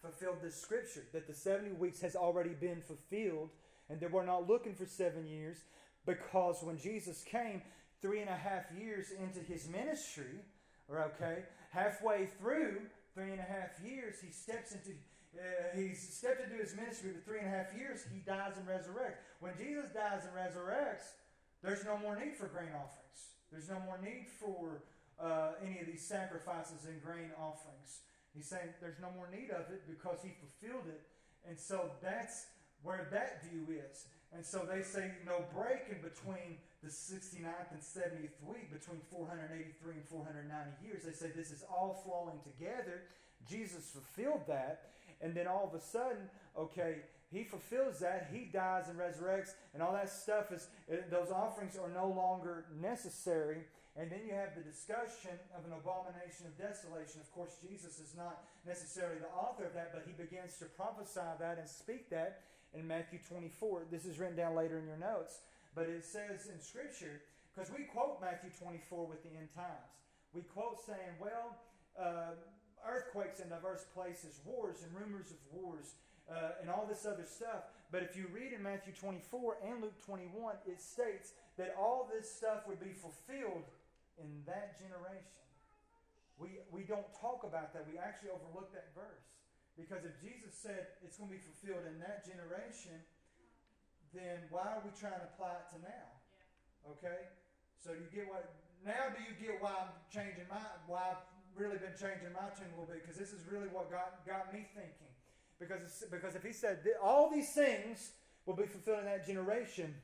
[0.00, 3.48] fulfilled this scripture, that the 70 weeks has already been fulfilled,
[3.88, 5.56] and that we're not looking for seven years,
[6.04, 7.62] because when Jesus came,
[8.02, 10.42] three and a half years into his ministry,
[10.88, 12.82] or okay, halfway through
[13.14, 14.90] three and a half years, he steps into
[15.34, 18.04] uh, he's stepped into his ministry for three and a half years.
[18.12, 19.18] He dies and resurrects.
[19.40, 21.18] When Jesus dies and resurrects,
[21.62, 23.34] there's no more need for grain offerings.
[23.50, 24.82] There's no more need for
[25.18, 28.02] uh, any of these sacrifices and grain offerings.
[28.34, 31.02] He's saying there's no more need of it because he fulfilled it.
[31.48, 32.46] And so that's
[32.82, 34.06] where that view is.
[34.34, 39.94] And so they say no break in between the 69th and 70th week, between 483
[39.94, 41.06] and 490 years.
[41.06, 43.06] They say this is all flowing together.
[43.48, 44.90] Jesus fulfilled that.
[45.24, 47.00] And then all of a sudden, okay,
[47.32, 48.28] he fulfills that.
[48.30, 50.68] He dies and resurrects, and all that stuff is,
[51.10, 53.64] those offerings are no longer necessary.
[53.96, 57.24] And then you have the discussion of an abomination of desolation.
[57.24, 61.24] Of course, Jesus is not necessarily the author of that, but he begins to prophesy
[61.40, 62.42] that and speak that
[62.74, 63.86] in Matthew 24.
[63.90, 65.40] This is written down later in your notes.
[65.74, 67.22] But it says in Scripture,
[67.54, 69.94] because we quote Matthew 24 with the end times.
[70.34, 71.56] We quote saying, well,
[71.98, 72.34] uh,
[72.88, 75.94] earthquakes in diverse places, wars and rumors of wars,
[76.30, 77.68] uh, and all this other stuff.
[77.92, 82.30] But if you read in Matthew 24 and Luke 21, it states that all this
[82.30, 83.68] stuff would be fulfilled
[84.18, 85.30] in that generation.
[86.38, 87.86] We, we don't talk about that.
[87.86, 89.28] We actually overlook that verse.
[89.78, 92.94] Because if Jesus said it's going to be fulfilled in that generation,
[94.14, 96.08] then why are we trying to apply it to now?
[96.94, 97.30] Okay?
[97.82, 98.46] So you get what
[98.86, 101.18] now do you get why I'm changing my why
[101.56, 104.52] really been changing my tune a little bit because this is really what got, got
[104.52, 105.12] me thinking.
[105.58, 108.12] Because, because if he said all these things
[108.46, 109.94] will be fulfilled in that generation,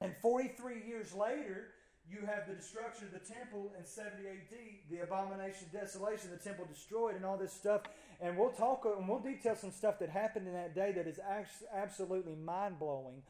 [0.00, 1.68] and 43 years later,
[2.08, 4.56] you have the destruction of the temple in 70 AD,
[4.90, 7.82] the abomination, desolation, the temple destroyed, and all this stuff.
[8.20, 11.18] And we'll talk and we'll detail some stuff that happened in that day that is
[11.74, 13.22] absolutely mind blowing.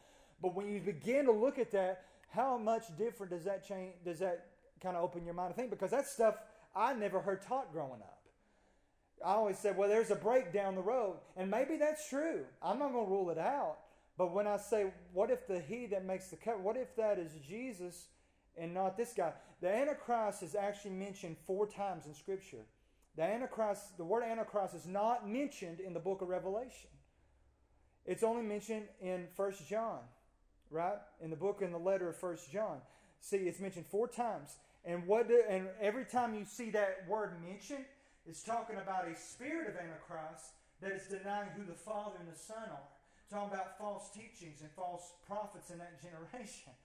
[0.42, 3.94] But when you begin to look at that, how much different does that change?
[4.05, 4.46] Does that
[4.83, 5.70] kind of open your mind to think?
[5.70, 6.37] Because that stuff
[6.76, 8.22] I never heard taught growing up.
[9.24, 11.16] I always said, well, there's a break down the road.
[11.36, 12.44] And maybe that's true.
[12.62, 13.79] I'm not going to rule it out.
[14.18, 17.18] But when I say, what if the he that makes the cut, what if that
[17.18, 18.08] is Jesus
[18.56, 19.33] and not this guy.
[19.60, 22.64] The Antichrist is actually mentioned four times in Scripture.
[23.16, 26.90] The Antichrist, the word Antichrist is not mentioned in the book of Revelation.
[28.04, 30.00] It's only mentioned in First John,
[30.70, 30.98] right?
[31.20, 32.81] In the book and the letter of First John.
[33.20, 34.56] See, it's mentioned four times.
[34.87, 37.84] And what do, and every time you see that word mentioned,
[38.24, 42.38] it's talking about a spirit of Antichrist that is denying who the Father and the
[42.38, 42.88] Son are.
[43.22, 46.72] It's Talking about false teachings and false prophets in that generation.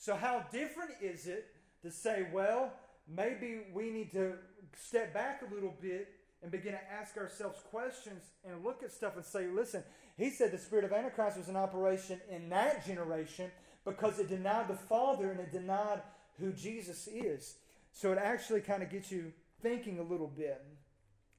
[0.00, 1.46] So, how different is it
[1.82, 2.72] to say, well,
[3.08, 4.34] maybe we need to
[4.80, 6.08] step back a little bit
[6.40, 9.82] and begin to ask ourselves questions and look at stuff and say, listen,
[10.16, 13.50] he said the spirit of Antichrist was in operation in that generation
[13.84, 16.00] because it denied the Father and it denied
[16.38, 17.56] who Jesus is.
[17.92, 19.32] So it actually kind of gets you
[19.62, 20.64] thinking a little bit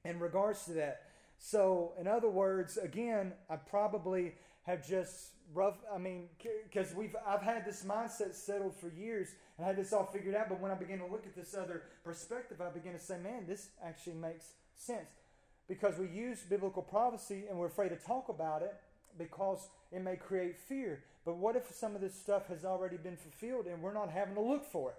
[0.04, 1.04] in regards to that.
[1.38, 4.34] So, in other words, again, I probably
[4.64, 5.78] have just rough.
[5.94, 6.28] I mean,
[6.64, 10.50] because we've I've had this mindset settled for years and had this all figured out.
[10.50, 13.46] But when I begin to look at this other perspective, I begin to say, man,
[13.48, 14.46] this actually makes
[14.76, 15.08] sense
[15.68, 18.74] because we use biblical prophecy and we're afraid to talk about it
[19.18, 21.04] because it may create fear.
[21.30, 24.34] But what if some of this stuff has already been fulfilled and we're not having
[24.34, 24.98] to look for it?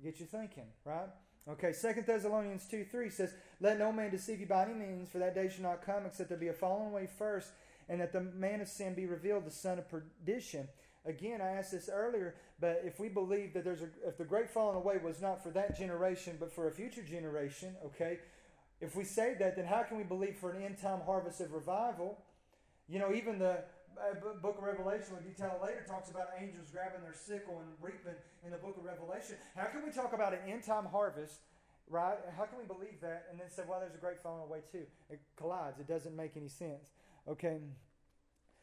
[0.00, 1.08] Get you thinking, right?
[1.48, 5.18] Okay, Second Thessalonians 2 3 says, Let no man deceive you by any means, for
[5.18, 7.48] that day shall not come except there be a falling away first,
[7.88, 10.68] and that the man of sin be revealed, the son of perdition.
[11.04, 14.48] Again, I asked this earlier, but if we believe that there's a, if the great
[14.48, 18.20] falling away was not for that generation, but for a future generation, okay,
[18.80, 21.52] if we say that, then how can we believe for an end time harvest of
[21.52, 22.16] revival?
[22.88, 23.64] You know, even the
[23.96, 28.14] Uh, book of Revelation, we detail later, talks about angels grabbing their sickle and reaping
[28.44, 29.36] in the book of Revelation.
[29.56, 31.40] How can we talk about an end time harvest,
[31.88, 32.18] right?
[32.36, 34.84] How can we believe that and then say, well, there's a great falling away too?
[35.08, 35.80] It collides.
[35.80, 36.90] It doesn't make any sense.
[37.28, 37.58] Okay.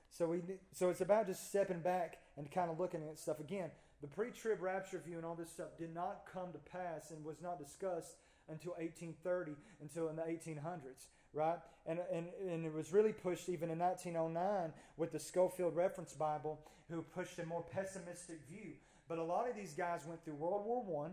[0.10, 3.72] So we so it's about just stepping back and kind of looking at stuff again.
[4.02, 7.42] The pre-trib rapture view and all this stuff did not come to pass and was
[7.42, 8.18] not discussed
[8.50, 11.58] until 1830, until in the 1800s, right?
[11.86, 16.60] And, and, and it was really pushed even in 1909 with the Scofield Reference Bible,
[16.90, 18.74] who pushed a more pessimistic view.
[19.10, 21.12] But a lot of these guys went through World War One,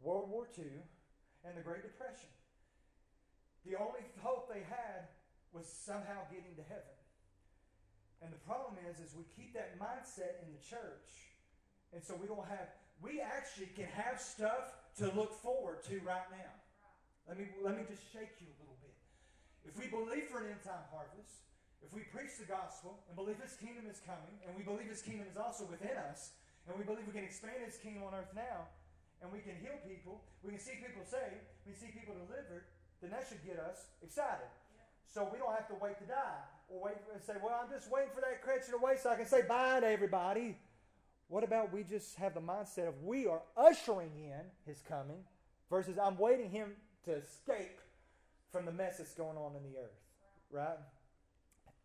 [0.00, 0.82] World War Two,
[1.44, 2.30] and the Great Depression.
[3.66, 5.10] The only hope they had
[5.52, 6.96] was somehow getting to heaven.
[8.22, 11.34] And the problem is, is we keep that mindset in the church.
[11.92, 12.70] And so we don't have,
[13.02, 16.52] we actually can have stuff to look forward to right now.
[17.28, 18.71] Let me, let me just shake you a little.
[19.66, 21.42] If we believe for an end time harvest,
[21.82, 25.02] if we preach the gospel and believe his kingdom is coming, and we believe his
[25.02, 26.34] kingdom is also within us,
[26.66, 28.70] and we believe we can expand his kingdom on earth now,
[29.22, 32.66] and we can heal people, we can see people saved, we see people delivered,
[33.02, 34.50] then that should get us excited.
[35.06, 37.90] So we don't have to wait to die or wait and say, well, I'm just
[37.90, 40.56] waiting for that creature to wait so I can say bye to everybody.
[41.28, 45.24] What about we just have the mindset of we are ushering in his coming
[45.68, 46.72] versus I'm waiting him
[47.04, 47.81] to escape
[48.52, 49.98] from the mess that's going on in the earth,
[50.50, 50.78] right?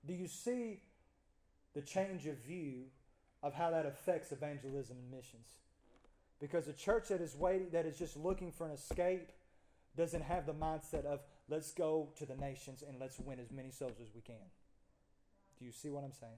[0.05, 0.81] Do you see
[1.73, 2.83] the change of view
[3.41, 5.47] of how that affects evangelism and missions?
[6.39, 9.31] Because a church that is waiting, that is just looking for an escape,
[9.95, 13.71] doesn't have the mindset of let's go to the nations and let's win as many
[13.71, 14.35] souls as we can.
[15.57, 16.37] Do you see what I'm saying?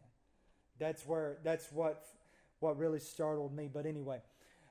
[0.80, 2.06] That's where that's what
[2.62, 3.70] what really startled me.
[3.72, 4.22] But anyway,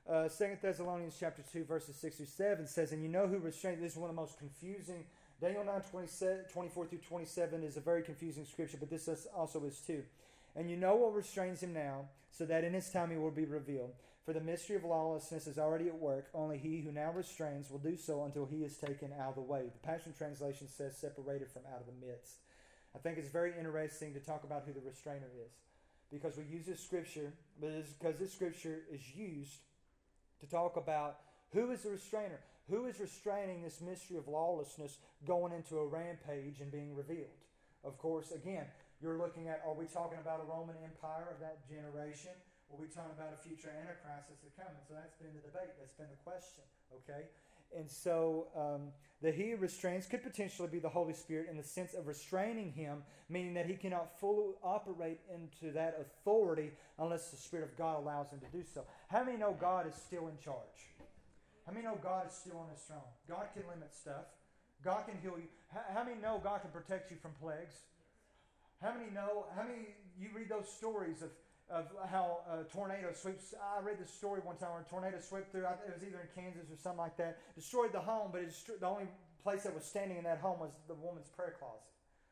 [0.09, 3.83] uh, Second Thessalonians chapter two verses six through seven says, "And you know who restrained."
[3.83, 5.05] This is one of the most confusing.
[5.41, 5.81] Daniel 9,
[6.51, 10.03] 24 through 27 is a very confusing scripture, but this also is too.
[10.55, 13.45] And you know what restrains him now, so that in his time he will be
[13.45, 13.93] revealed.
[14.25, 16.27] For the mystery of lawlessness is already at work.
[16.33, 19.41] Only he who now restrains will do so until he is taken out of the
[19.41, 19.63] way.
[19.73, 22.35] The Passion Translation says separated from out of the midst.
[22.93, 25.51] I think it's very interesting to talk about who the restrainer is
[26.11, 27.31] because we use this scripture,
[27.61, 29.59] but it's because this scripture is used
[30.41, 31.17] to talk about
[31.53, 32.39] who is the restrainer,
[32.69, 37.39] who is restraining this mystery of lawlessness going into a rampage and being revealed.
[37.83, 38.65] Of course, again,
[39.01, 42.31] you're looking at are we talking about a Roman Empire of that generation?
[42.71, 44.77] Are we talking about a future Antichrist that's coming?
[44.87, 46.63] So that's been the debate, that's been the question,
[46.93, 47.25] okay?
[47.75, 48.91] And so um,
[49.21, 53.03] the he restrains could potentially be the Holy Spirit in the sense of restraining him,
[53.29, 58.29] meaning that he cannot fully operate into that authority unless the Spirit of God allows
[58.31, 58.83] him to do so.
[59.07, 60.88] How many know God is still in charge?
[61.69, 63.05] How many know God is still on his throne?
[63.29, 64.25] God can limit stuff.
[64.81, 65.45] God can heal you.
[65.69, 67.85] How, many know God can protect you from plagues?
[68.81, 71.29] How many know, how many, you read those stories of
[71.69, 73.53] of how a tornado sweeps.
[73.53, 75.69] I read this story one time where a tornado swept through.
[75.85, 77.37] It was either in Kansas or something like that.
[77.53, 79.05] Destroyed the home, but the only
[79.45, 81.85] place that was standing in that home was the woman's prayer closet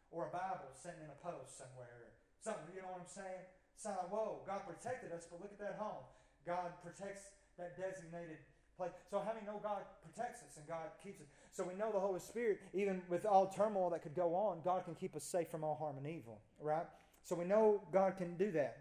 [0.10, 2.10] or a Bible sitting in a post somewhere
[2.42, 2.74] something.
[2.74, 3.46] You know what I'm saying?
[3.86, 6.02] Like, whoa, God protected us, but look at that home.
[6.42, 7.30] God protects
[7.62, 8.42] that designated
[8.78, 8.92] place.
[9.10, 11.28] So having know God protects us and God keeps us?
[11.52, 14.86] So we know the Holy Spirit, even with all turmoil that could go on, God
[14.86, 16.86] can keep us safe from all harm and evil, right?
[17.24, 18.78] So we know God can do that.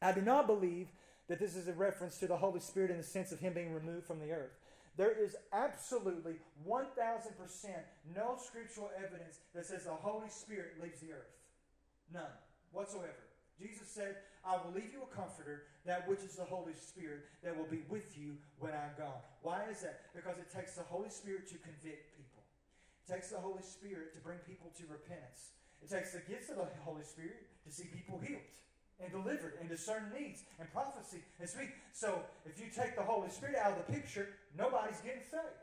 [0.00, 0.88] I do not believe
[1.28, 3.72] that this is a reference to the Holy Spirit in the sense of Him being
[3.72, 4.52] removed from the earth.
[4.96, 6.34] There is absolutely
[6.68, 6.84] 1000%
[8.14, 11.32] no scriptural evidence that says the Holy Spirit leaves the earth.
[12.12, 12.22] None
[12.72, 13.24] whatsoever.
[13.58, 17.56] Jesus said, I will leave you a comforter, that which is the Holy Spirit, that
[17.56, 19.22] will be with you when I'm gone.
[19.42, 20.10] Why is that?
[20.14, 22.42] Because it takes the Holy Spirit to convict people.
[23.06, 25.54] It takes the Holy Spirit to bring people to repentance.
[25.78, 28.42] It takes the gifts of the Holy Spirit to see people healed
[28.98, 31.70] and delivered and discern needs and prophecy and speak.
[31.92, 35.62] So if you take the Holy Spirit out of the picture, nobody's getting saved.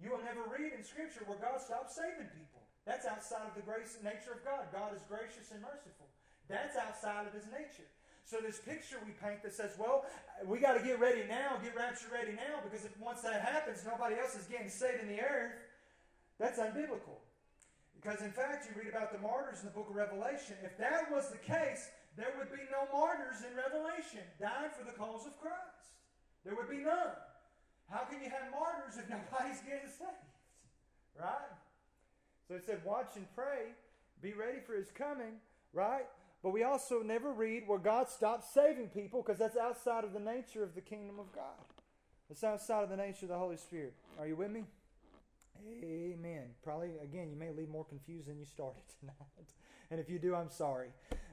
[0.00, 2.64] You will never read in Scripture where God stops saving people.
[2.84, 4.68] That's outside of the grace and nature of God.
[4.72, 6.08] God is gracious and merciful.
[6.50, 7.86] That's outside of his nature.
[8.26, 10.04] So this picture we paint that says, well,
[10.44, 13.86] we got to get ready now, get rapture ready now, because if once that happens,
[13.86, 15.54] nobody else is getting saved in the earth.
[16.38, 17.22] That's unbiblical.
[17.94, 20.56] Because in fact, you read about the martyrs in the book of Revelation.
[20.64, 24.96] If that was the case, there would be no martyrs in Revelation died for the
[24.96, 25.94] cause of Christ.
[26.44, 27.14] There would be none.
[27.90, 30.26] How can you have martyrs if nobody's getting saved?
[31.18, 31.54] Right?
[32.48, 33.74] So it said, watch and pray,
[34.22, 35.38] be ready for his coming,
[35.72, 36.06] right?
[36.42, 40.20] But we also never read where God stops saving people because that's outside of the
[40.20, 41.66] nature of the kingdom of God.
[42.30, 43.94] It's outside of the nature of the Holy Spirit.
[44.18, 44.64] Are you with me?
[45.82, 46.44] Amen.
[46.62, 49.52] Probably, again, you may leave more confused than you started tonight.
[49.90, 50.88] And if you do, I'm sorry.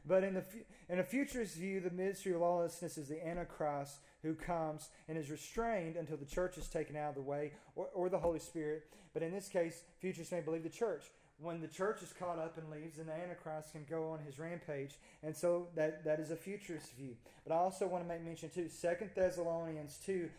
[0.05, 0.43] But in, the,
[0.89, 5.29] in a futurist view, the ministry of lawlessness is the Antichrist who comes and is
[5.29, 8.83] restrained until the church is taken out of the way or, or the Holy Spirit.
[9.13, 11.05] But in this case, futurists may believe the church
[11.39, 14.39] when the church is caught up and leaves, then the Antichrist can go on his
[14.39, 14.95] rampage.
[15.21, 17.15] And so that, that is a futurist view.
[17.45, 20.29] But I also want to make mention, too, Second Thessalonians 2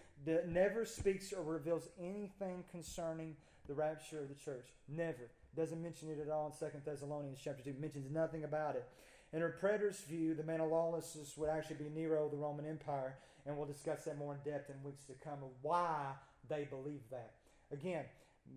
[0.48, 3.36] never speaks or reveals anything concerning
[3.68, 4.66] the rapture of the church.
[4.88, 5.30] Never.
[5.56, 7.76] Doesn't mention it at all in Second Thessalonians chapter 2.
[7.78, 8.84] Mentions nothing about it.
[9.32, 13.18] In a preterist view, the man of lawlessness would actually be Nero, the Roman Empire,
[13.46, 16.12] and we'll discuss that more in depth in weeks to come of why
[16.48, 17.34] they believe that.
[17.70, 18.04] Again,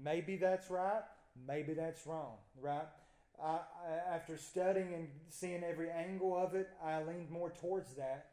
[0.03, 1.01] maybe that's right
[1.47, 2.87] maybe that's wrong, right?
[3.41, 3.59] I,
[4.13, 8.27] after studying and seeing every angle of it, I leaned more towards that.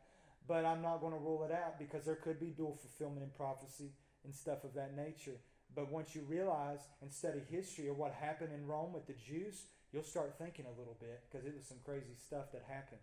[0.46, 3.30] But I'm not going to rule it out because there could be dual fulfillment in
[3.36, 3.92] prophecy
[4.24, 5.36] and stuff of that nature.
[5.74, 9.66] But once you realize and study history of what happened in Rome with the Jews,
[9.92, 13.00] you'll start thinking a little bit because it was some crazy stuff that happened.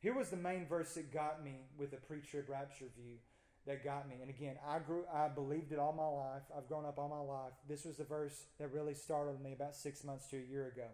[0.00, 3.18] Here was the main verse that got me with the pre-trib rapture view
[3.66, 4.16] that got me.
[4.20, 6.42] And again, I grew, I believed it all my life.
[6.56, 7.52] I've grown up all my life.
[7.68, 10.86] This was the verse that really startled me about six months to a year ago.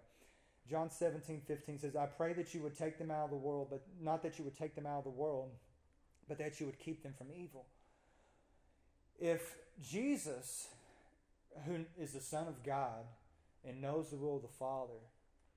[0.68, 3.68] John 17, 15 says, I pray that you would take them out of the world,
[3.70, 5.50] but not that you would take them out of the world,
[6.28, 7.66] but that you would keep them from evil.
[9.18, 10.66] If Jesus,
[11.64, 13.04] who is the Son of God
[13.64, 14.98] and knows the will of the Father,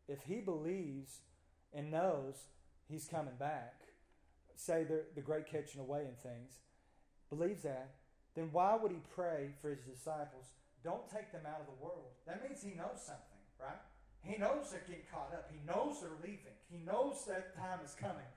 [0.07, 1.19] if he believes
[1.73, 2.35] and knows
[2.87, 3.73] he's coming back,
[4.55, 6.59] say the, the great catching away and things,
[7.29, 7.89] believes that,
[8.35, 10.45] then why would he pray for his disciples?
[10.83, 12.13] Don't take them out of the world.
[12.25, 13.79] That means he knows something, right?
[14.23, 15.51] He knows they're getting caught up.
[15.51, 16.55] He knows they're leaving.
[16.69, 18.27] He knows that time is coming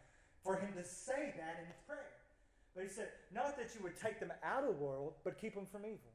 [0.43, 2.13] for him to say that in his prayer.
[2.75, 5.55] But he said, not that you would take them out of the world, but keep
[5.55, 6.11] them from evil.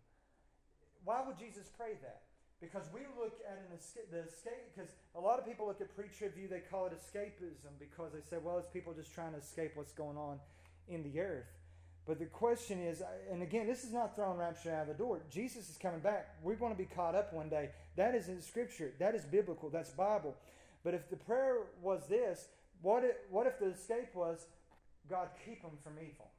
[1.06, 2.24] Why would Jesus pray that?
[2.60, 5.94] Because we look at an escape, the escape, because a lot of people look at
[5.96, 9.38] pre-trib view, they call it escapism because they say, well, it's people just trying to
[9.38, 10.40] escape what's going on
[10.90, 11.46] in the earth.
[12.08, 15.20] But the question is, and again, this is not throwing rapture out of the door.
[15.30, 16.36] Jesus is coming back.
[16.42, 17.72] We're going to be caught up one day.
[17.98, 18.94] That is in Scripture.
[18.98, 19.70] That is biblical.
[19.70, 20.34] That's Bible.
[20.86, 22.48] But if the prayer was this,
[22.82, 24.46] what if, what if the escape was,
[25.10, 26.32] God, keep them from evil,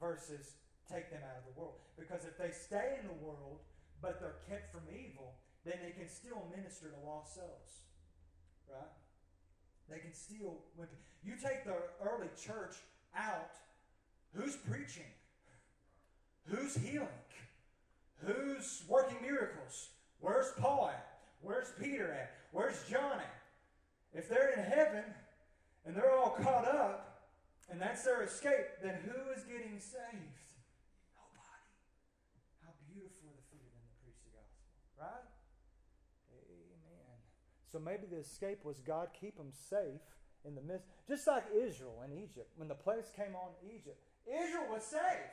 [0.00, 0.54] versus
[0.90, 1.78] take them out of the world?
[1.96, 3.60] Because if they stay in the world,
[4.02, 5.34] but they're kept from evil,
[5.64, 7.86] then they can still minister to lost souls.
[8.68, 8.90] Right?
[9.88, 10.58] They can still.
[11.22, 12.74] You take the early church
[13.14, 13.54] out
[14.36, 15.10] Who's preaching?
[16.46, 17.08] Who's healing?
[18.24, 19.88] Who's working miracles?
[20.20, 21.06] Where's Paul at?
[21.40, 22.32] Where's Peter at?
[22.52, 23.34] Where's John at?
[24.12, 25.04] If they're in heaven
[25.84, 27.28] and they're all caught up
[27.70, 30.46] and that's their escape, then who is getting saved?
[31.16, 31.66] Nobody.
[32.64, 34.62] How beautiful are the feet of them that preach the gospel,
[35.00, 35.26] right?
[36.32, 37.18] Amen.
[37.72, 40.04] So maybe the escape was God keep them safe
[40.46, 42.52] in the midst, just like Israel and Egypt.
[42.56, 45.32] When the plagues came on Egypt, Israel was safe.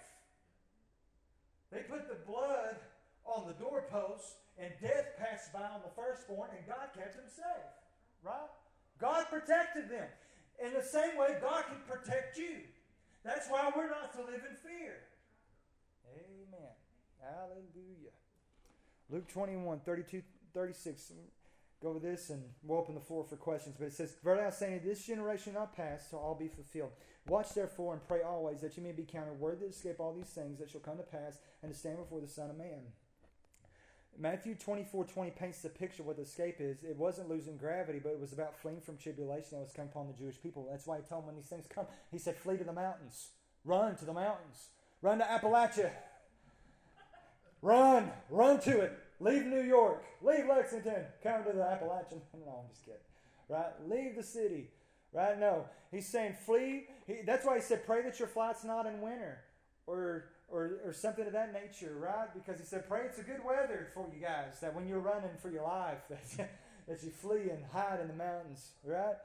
[1.71, 2.77] They put the blood
[3.25, 7.73] on the doorposts, and death passed by on the firstborn, and God kept them safe.
[8.23, 8.49] Right?
[8.99, 10.07] God protected them.
[10.63, 12.61] In the same way, God can protect you.
[13.25, 14.95] That's why we're not to live in fear.
[16.13, 16.69] Amen.
[17.19, 18.13] Hallelujah.
[19.09, 20.21] Luke 21, 32,
[20.53, 21.11] 36.
[21.81, 23.75] Go over this and we'll open the floor for questions.
[23.77, 26.91] But it says, Verily I say, this generation not pass till all be fulfilled.
[27.27, 30.25] Watch therefore and pray always that you may be counted worthy to escape all these
[30.25, 32.81] things that shall come to pass and to stand before the Son of Man.
[34.19, 36.83] Matthew 24 20 paints the picture what the escape is.
[36.83, 40.07] It wasn't losing gravity, but it was about fleeing from tribulation that was coming upon
[40.07, 40.67] the Jewish people.
[40.69, 43.29] That's why he told them when these things come, he said, Flee to the mountains.
[43.65, 44.67] Run to the mountains.
[45.01, 45.91] Run to Appalachia.
[47.61, 48.11] Run.
[48.29, 48.99] Run to it.
[49.19, 50.03] Leave New York.
[50.21, 51.05] Leave Lexington.
[51.23, 52.21] Come to the Appalachian.
[52.45, 52.99] No, I'm just kidding.
[53.47, 53.71] Right?
[53.87, 54.69] Leave the city.
[55.13, 55.39] Right?
[55.39, 55.65] No.
[55.91, 56.87] He's saying flee.
[57.05, 59.39] He, that's why he said, Pray that your flight's not in winter.
[59.85, 62.31] Or or, or something of that nature, right?
[62.33, 65.31] Because he said, pray it's a good weather for you guys, that when you're running
[65.41, 66.49] for your life, that,
[66.87, 69.15] that you flee and hide in the mountains, right?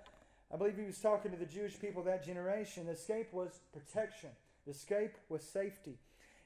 [0.52, 2.86] I believe he was talking to the Jewish people of that generation.
[2.86, 4.30] The escape was protection,
[4.64, 5.98] the escape was safety.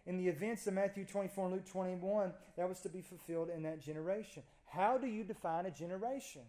[0.05, 3.63] In the events of Matthew 24 and Luke 21, that was to be fulfilled in
[3.63, 4.43] that generation.
[4.67, 6.43] How do you define a generation?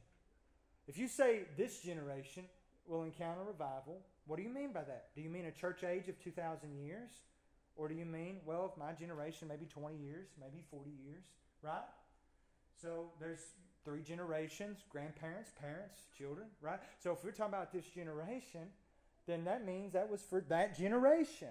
[0.88, 2.46] If you say this generation
[2.88, 5.08] will encounter revival, what do you mean by that?
[5.16, 7.12] Do you mean a church age of 2,000 years?
[7.76, 11.24] Or do you mean, well, if my generation, maybe 20 years, maybe 40 years,
[11.62, 11.82] right?
[12.80, 13.40] So there's
[13.84, 16.80] three generations grandparents, parents, children, right?
[17.00, 18.68] So if we're talking about this generation,
[19.28, 21.50] then that means that was for that generation.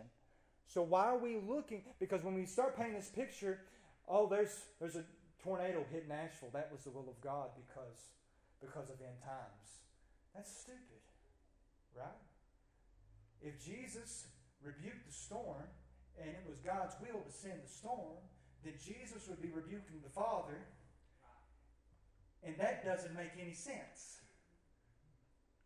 [0.67, 1.83] So why are we looking?
[1.99, 3.61] Because when we start painting this picture,
[4.09, 5.05] oh, there's there's a
[5.43, 6.51] tornado hit Nashville.
[6.53, 7.99] That was the will of God because
[8.61, 9.83] because of end times.
[10.35, 11.02] That's stupid,
[11.97, 12.21] right?
[13.43, 14.27] If Jesus
[14.63, 15.67] rebuked the storm
[16.21, 18.21] and it was God's will to send the storm,
[18.65, 20.57] then Jesus would be rebuking the Father,
[22.45, 24.21] and that doesn't make any sense.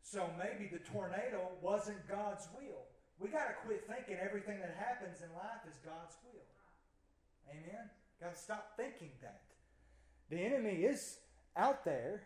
[0.03, 2.85] So maybe the tornado wasn't God's will.
[3.19, 6.47] We got to quit thinking everything that happens in life is God's will.
[7.51, 7.91] Amen?
[8.21, 9.43] Got to stop thinking that.
[10.31, 11.19] The enemy is
[11.57, 12.23] out there.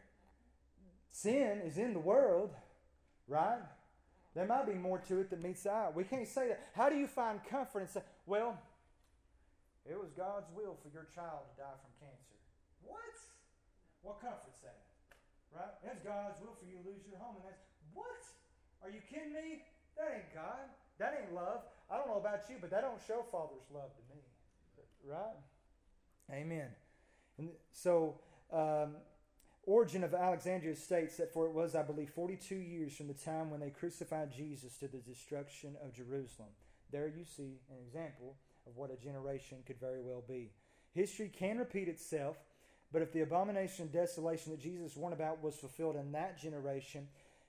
[1.10, 2.54] Sin is in the world,
[3.28, 3.60] right?
[4.34, 5.90] There might be more to it than meets the eye.
[5.94, 6.70] We can't say that.
[6.74, 8.58] How do you find comfort and say, well,
[9.84, 12.38] it was God's will for your child to die from cancer?
[12.86, 13.16] What?
[14.02, 14.86] What comfort's that?
[15.50, 15.74] Right?
[15.82, 17.42] That's God's will for you to lose your home.
[17.42, 17.58] And that's,
[17.92, 18.22] what?
[18.86, 19.66] Are you kidding me?
[19.98, 20.70] That ain't God.
[21.02, 21.66] That ain't love.
[21.90, 24.22] I don't know about you, but that don't show Father's love to me.
[25.02, 25.38] Right?
[26.30, 26.68] Amen.
[27.38, 28.20] And so,
[28.52, 28.94] um,
[29.64, 33.50] Origen of Alexandria states that for it was, I believe, 42 years from the time
[33.50, 36.48] when they crucified Jesus to the destruction of Jerusalem.
[36.90, 38.36] There you see an example
[38.66, 40.50] of what a generation could very well be.
[40.92, 42.36] History can repeat itself,
[42.92, 47.06] but if the abomination and desolation that Jesus warned about was fulfilled in that generation,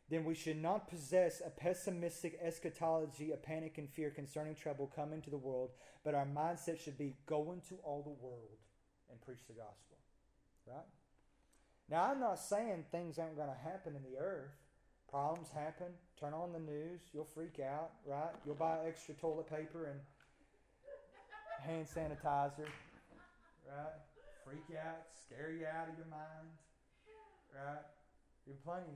[0.09, 5.22] then we should not possess a pessimistic eschatology of panic and fear concerning trouble coming
[5.22, 5.72] to the world,
[6.03, 8.59] but our mindset should be go into all the world
[9.09, 9.97] and preach the gospel.
[10.68, 10.86] Right?
[11.91, 14.55] Now, I'm not saying things aren't going to happen in the earth.
[15.11, 15.91] Problems happen.
[16.17, 17.01] Turn on the news.
[17.13, 18.31] You'll freak out, right?
[18.45, 19.99] You'll buy extra toilet paper and
[21.59, 22.71] hand sanitizer,
[23.67, 23.99] right?
[24.45, 26.47] Freak you out, scare you out of your mind,
[27.53, 27.83] right?
[28.47, 28.95] You're plenty.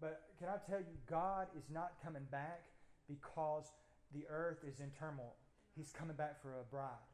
[0.00, 2.62] But can I tell you, God is not coming back
[3.08, 3.72] because
[4.14, 5.34] the earth is in turmoil.
[5.74, 7.10] He's coming back for a bride.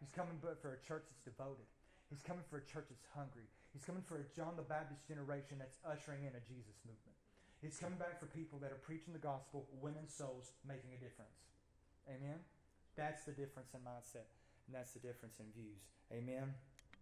[0.00, 1.64] He's coming for a church that's devoted.
[2.10, 3.48] He's coming for a church that's hungry.
[3.72, 7.16] He's coming for a John the Baptist generation that's ushering in a Jesus movement.
[7.60, 11.42] He's coming back for people that are preaching the gospel, winning souls, making a difference.
[12.06, 12.38] Amen?
[12.96, 14.30] That's the difference in mindset,
[14.66, 15.82] and that's the difference in views.
[16.14, 16.54] Amen?